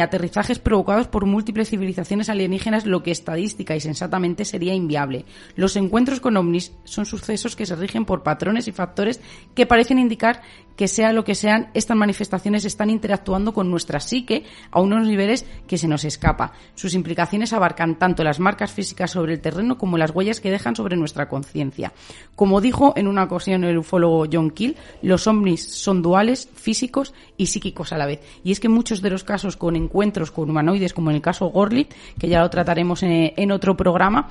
[0.00, 5.24] aterrizajes provocados por múltiples civilizaciones alienígenas, lo que estadística y sensatamente sería inviable.
[5.56, 9.20] Los encuentros con ovnis son sucesos que se rigen por patrones y factores
[9.54, 10.42] que parecen indicar
[10.76, 15.46] que sea lo que sean, estas manifestaciones están interactuando con nuestra psique a unos niveles
[15.66, 16.52] que se nos escapa.
[16.74, 20.76] Sus implicaciones abarcan tanto las marcas físicas sobre el terreno como las huellas que dejan
[20.76, 21.92] sobre nuestra conciencia.
[22.34, 27.46] Como dijo en una ocasión el ufólogo John Keel, los ovnis son duales, físicos y
[27.46, 28.20] psíquicos a la vez.
[28.44, 31.46] Y es que muchos de los casos con encuentros con humanoides, como en el caso
[31.46, 34.30] Gorlit, que ya lo trataremos en, otro programa,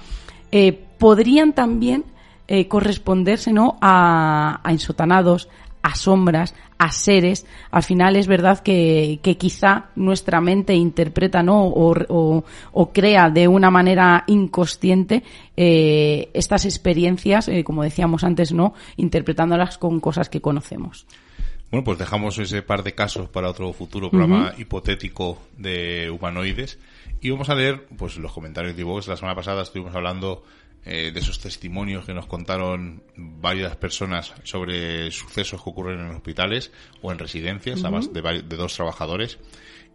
[0.51, 2.05] eh, podrían también
[2.47, 3.77] eh, corresponderse ¿no?
[3.81, 4.73] a, a
[5.81, 11.65] a sombras, a seres, al final es verdad que, que quizá nuestra mente interpreta ¿no?
[11.65, 15.23] o, o, crea de una manera inconsciente
[15.55, 21.05] eh, estas experiencias, eh, como decíamos antes, no interpretándolas con cosas que conocemos.
[21.71, 26.79] Bueno, pues dejamos ese par de casos para otro futuro programa hipotético de humanoides
[27.21, 29.07] y vamos a leer pues los comentarios de vos.
[29.07, 30.43] La semana pasada estuvimos hablando
[30.83, 36.71] eh, de esos testimonios que nos contaron varias personas sobre sucesos que ocurren en hospitales
[37.01, 39.37] o en residencias, además de, de, dos trabajadores.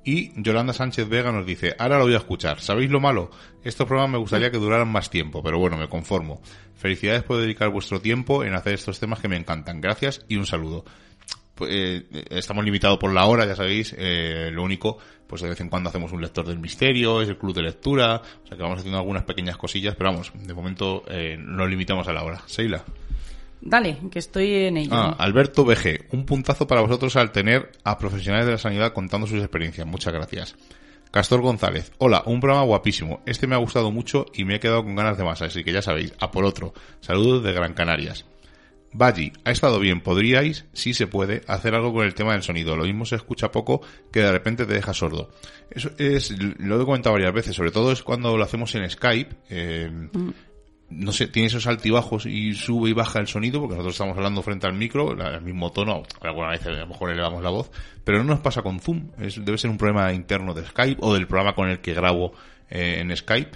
[0.05, 2.61] Y Yolanda Sánchez Vega nos dice, ahora lo voy a escuchar.
[2.61, 3.33] ¿Sabéis lo malo?
[3.65, 6.41] Estos programas me gustaría que duraran más tiempo, pero bueno, me conformo.
[6.77, 9.81] Felicidades por dedicar vuestro tiempo en hacer estos temas que me encantan.
[9.81, 10.85] Gracias y un saludo.
[11.57, 15.61] Pues, eh, estamos limitados por la hora, ya sabéis, eh, lo único, pues de vez
[15.61, 18.63] en cuando hacemos un lector del misterio, es el club de lectura, o sea que
[18.63, 22.43] vamos haciendo algunas pequeñas cosillas, pero vamos, de momento eh, nos limitamos a la hora.
[22.47, 22.85] Seila.
[23.61, 24.95] Dale, que estoy en ello.
[24.95, 29.27] Ah, Alberto BG, un puntazo para vosotros al tener a profesionales de la sanidad contando
[29.27, 29.87] sus experiencias.
[29.87, 30.57] Muchas gracias.
[31.11, 33.23] Castor González, hola, un programa guapísimo.
[33.27, 35.73] Este me ha gustado mucho y me he quedado con ganas de más, así que
[35.73, 36.75] ya sabéis, a por otro.
[37.01, 38.27] Saludos de Gran Canarias.
[38.93, 42.77] Valle, ha estado bien, podríais, si se puede, hacer algo con el tema del sonido.
[42.77, 45.31] Lo mismo se escucha poco que de repente te deja sordo.
[45.71, 49.37] Eso es, lo he comentado varias veces, sobre todo es cuando lo hacemos en Skype.
[49.51, 50.31] Eh, mm.
[50.89, 54.41] No sé, tiene esos altibajos y sube y baja el sonido, porque nosotros estamos hablando
[54.43, 57.73] frente al micro, el mismo tono, alguna vez a lo mejor elevamos la voz,
[58.05, 59.11] pero no nos pasa con Zoom.
[59.19, 62.35] Es, debe ser un problema interno de Skype o del programa con el que grabo
[62.71, 63.51] eh, en Skype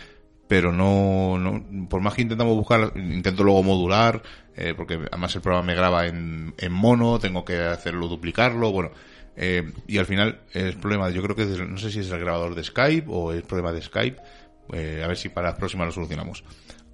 [0.51, 4.21] pero no, no, por más que intentamos buscar, intento luego modular,
[4.57, 8.91] eh, porque además el programa me graba en, en mono, tengo que hacerlo duplicarlo, bueno,
[9.37, 12.57] eh, y al final es problema, yo creo que no sé si es el grabador
[12.57, 14.21] de Skype o es problema de Skype,
[14.73, 16.43] eh, a ver si para la próxima lo solucionamos.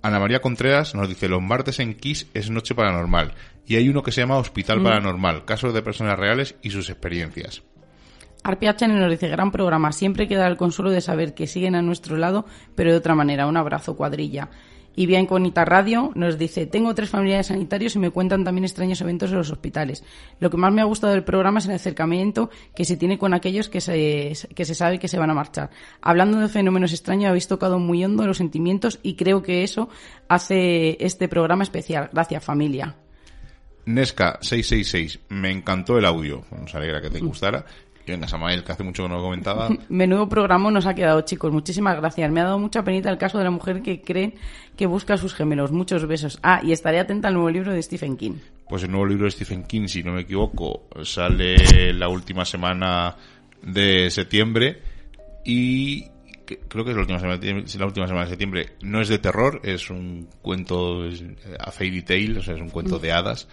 [0.03, 3.33] Ana María Contreras nos dice, los martes en Kiss es Noche Paranormal,
[3.67, 4.85] y hay uno que se llama Hospital mm.
[4.85, 7.63] Paranormal, casos de personas reales y sus experiencias.
[8.47, 12.17] Arpiachen nos dice, gran programa, siempre queda el consuelo de saber que siguen a nuestro
[12.17, 13.49] lado, pero de otra manera.
[13.49, 14.51] Un abrazo, cuadrilla.
[14.95, 19.01] Y bien Conita Radio nos dice, tengo tres familiares sanitarios y me cuentan también extraños
[19.01, 20.05] eventos en los hospitales.
[20.39, 23.35] Lo que más me ha gustado del programa es el acercamiento que se tiene con
[23.35, 25.71] aquellos que se, que se sabe que se van a marchar.
[26.01, 29.89] Hablando de fenómenos extraños, habéis tocado muy hondo los sentimientos y creo que eso
[30.29, 32.11] hace este programa especial.
[32.13, 32.95] Gracias, familia.
[33.87, 37.65] Nesca 666, me encantó el audio, nos alegra que te gustara.
[38.07, 39.69] Y venga, Samael, que hace mucho que no lo comentaba.
[39.89, 41.53] Menudo programa nos ha quedado, chicos.
[41.53, 42.31] Muchísimas gracias.
[42.31, 44.35] Me ha dado mucha penita el caso de la mujer que cree
[44.77, 45.73] que busca a sus gemelos.
[45.73, 46.39] Muchos besos.
[46.43, 48.35] Ah, y estaré atenta al nuevo libro de Stephen King.
[48.69, 53.17] Pues el nuevo libro de Stephen King, si no me equivoco, sale la última semana
[53.63, 54.83] de septiembre
[55.45, 56.05] y
[56.69, 58.67] creo que es la última semana, la última semana de septiembre.
[58.83, 61.25] No es de terror, es un cuento, es
[61.59, 63.49] a fairy tale, o sea, es un cuento de hadas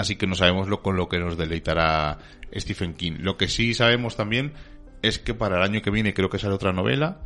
[0.00, 2.18] así que no sabemos lo, con lo que nos deleitará
[2.54, 3.18] Stephen King.
[3.20, 4.52] Lo que sí sabemos también
[5.02, 7.20] es que para el año que viene creo que sale otra novela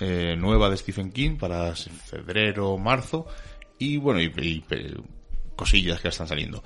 [0.00, 3.26] eh, nueva de Stephen King para febrero o marzo
[3.78, 4.64] y bueno, y,
[5.56, 6.62] cosillas que están saliendo.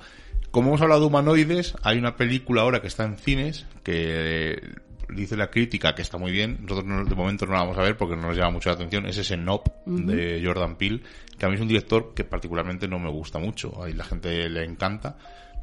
[0.51, 4.61] Como hemos hablado de humanoides, hay una película ahora que está en cines que
[5.09, 6.59] dice la crítica que está muy bien.
[6.61, 9.05] Nosotros de momento no la vamos a ver porque no nos llama mucho la atención.
[9.05, 11.01] Es ese Nop de Jordan Peele,
[11.37, 13.83] que a mí es un director que particularmente no me gusta mucho.
[13.83, 15.17] A la gente le encanta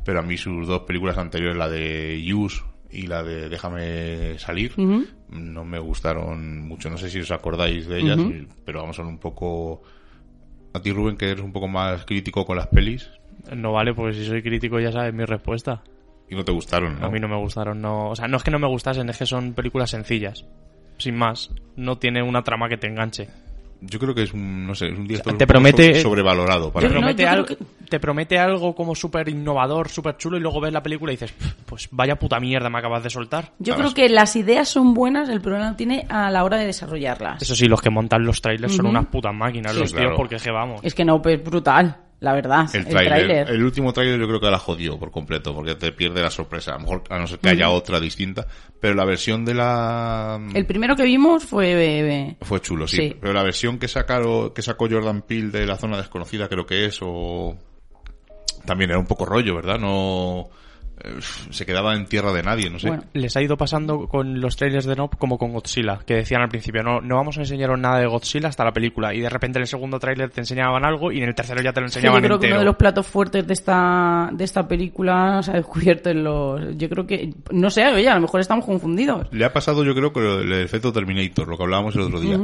[0.04, 4.72] pero a mí sus dos películas anteriores, la de Use y la de Déjame salir,
[4.78, 6.90] no me gustaron mucho.
[6.90, 8.18] No sé si os acordáis de ellas,
[8.64, 9.82] pero vamos, son un poco...
[10.74, 13.10] A ti, Rubén, que eres un poco más crítico con las pelis.
[13.54, 15.82] No vale, porque si soy crítico ya sabes mi respuesta.
[16.30, 17.06] Y no te gustaron, ¿no?
[17.06, 18.08] A mí no me gustaron, no.
[18.08, 20.46] O sea, no es que no me gustasen, es que son películas sencillas.
[20.96, 21.50] Sin más.
[21.76, 23.28] No tiene una trama que te enganche
[23.84, 26.72] yo creo que es un, no sé, es un director te promete, sobrevalorado.
[26.72, 27.46] Para te, promete algo,
[27.88, 31.34] te promete algo como súper innovador, súper chulo y luego ves la película y dices,
[31.66, 33.52] pues vaya puta mierda me acabas de soltar.
[33.58, 37.42] Yo creo que las ideas son buenas, el problema tiene a la hora de desarrollarlas.
[37.42, 40.42] Eso sí, los que montan los trailers son unas putas máquinas, los tíos, porque es
[40.42, 40.80] que vamos.
[40.82, 42.68] Es que no, es brutal la verdad.
[42.72, 46.22] El, trailer, el, último trailer yo creo que la jodió por completo, porque te pierde
[46.22, 46.70] la sorpresa.
[46.70, 48.46] A lo mejor, a no ser que haya otra distinta,
[48.80, 50.40] pero la versión de la...
[50.54, 52.36] El primero que vimos fue...
[52.40, 53.16] Fue chulo, sí.
[53.20, 56.86] Pero la versión que, sacaron, que sacó Jordan Peele de la zona desconocida creo que
[56.86, 57.58] es, o...
[58.64, 59.80] También era un poco rollo, ¿verdad?
[59.80, 60.48] No...
[61.50, 62.88] se quedaba en tierra de nadie, no sé.
[62.88, 66.42] Bueno, les ha ido pasando con los trailers de Nope como con Godzilla, que decían
[66.42, 69.28] al principio, no, no vamos a enseñaros nada de Godzilla hasta la película, y de
[69.28, 71.86] repente en el segundo trailer te enseñaban algo y en el tercero ya te lo
[71.86, 75.52] enseñaban Yo creo que uno de los platos fuertes de esta, de esta película se
[75.52, 76.76] ha descubierto en los...
[76.76, 77.34] Yo creo que...
[77.50, 79.28] No sé, oye, a lo mejor estamos confundidos.
[79.32, 82.38] Le ha pasado yo creo que el efecto Terminator, lo que hablábamos el otro día.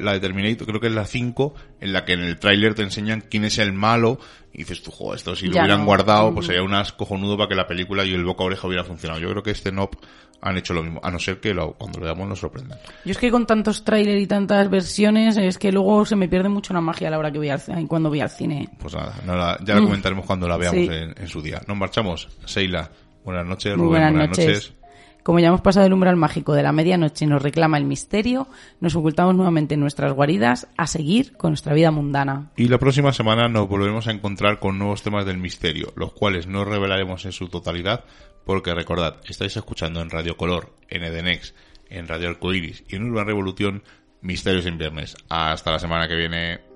[0.00, 2.82] La de Terminator, creo que es la 5, en la que en el tráiler te
[2.82, 4.18] enseñan quién es el malo
[4.52, 7.48] y dices tú, joder, esto si lo hubieran guardado, pues sería un as cojonudo para
[7.48, 9.20] que la película y el boca oreja hubiera funcionado.
[9.20, 9.96] Yo creo que este NOP
[10.40, 12.78] han hecho lo mismo, a no ser que cuando lo veamos nos sorprenda.
[13.04, 16.50] Yo es que con tantos trailers y tantas versiones, es que luego se me pierde
[16.50, 18.68] mucho la magia a la hora que voy al, cuando voy al cine.
[18.78, 19.84] Pues nada, ya lo mm.
[19.84, 21.62] comentaremos cuando la veamos en, su día.
[21.66, 22.28] Nos marchamos.
[22.44, 22.90] Seila,
[23.24, 23.74] buenas noches.
[23.74, 24.74] Rubén, buenas, noches.
[25.24, 28.46] Como ya hemos pasado el umbral mágico de la medianoche y nos reclama el misterio,
[28.80, 32.50] nos ocultamos nuevamente en nuestras guaridas a seguir con nuestra vida mundana.
[32.58, 36.46] Y la próxima semana nos volveremos a encontrar con nuevos temas del misterio, los cuales
[36.46, 38.04] no revelaremos en su totalidad,
[38.44, 41.54] porque recordad, estáis escuchando en Radio Color, en Edenex,
[41.88, 43.82] en Radio Arcoiris y en Urban Revolución
[44.20, 45.16] Misterios en Viernes.
[45.30, 46.73] Hasta la semana que viene.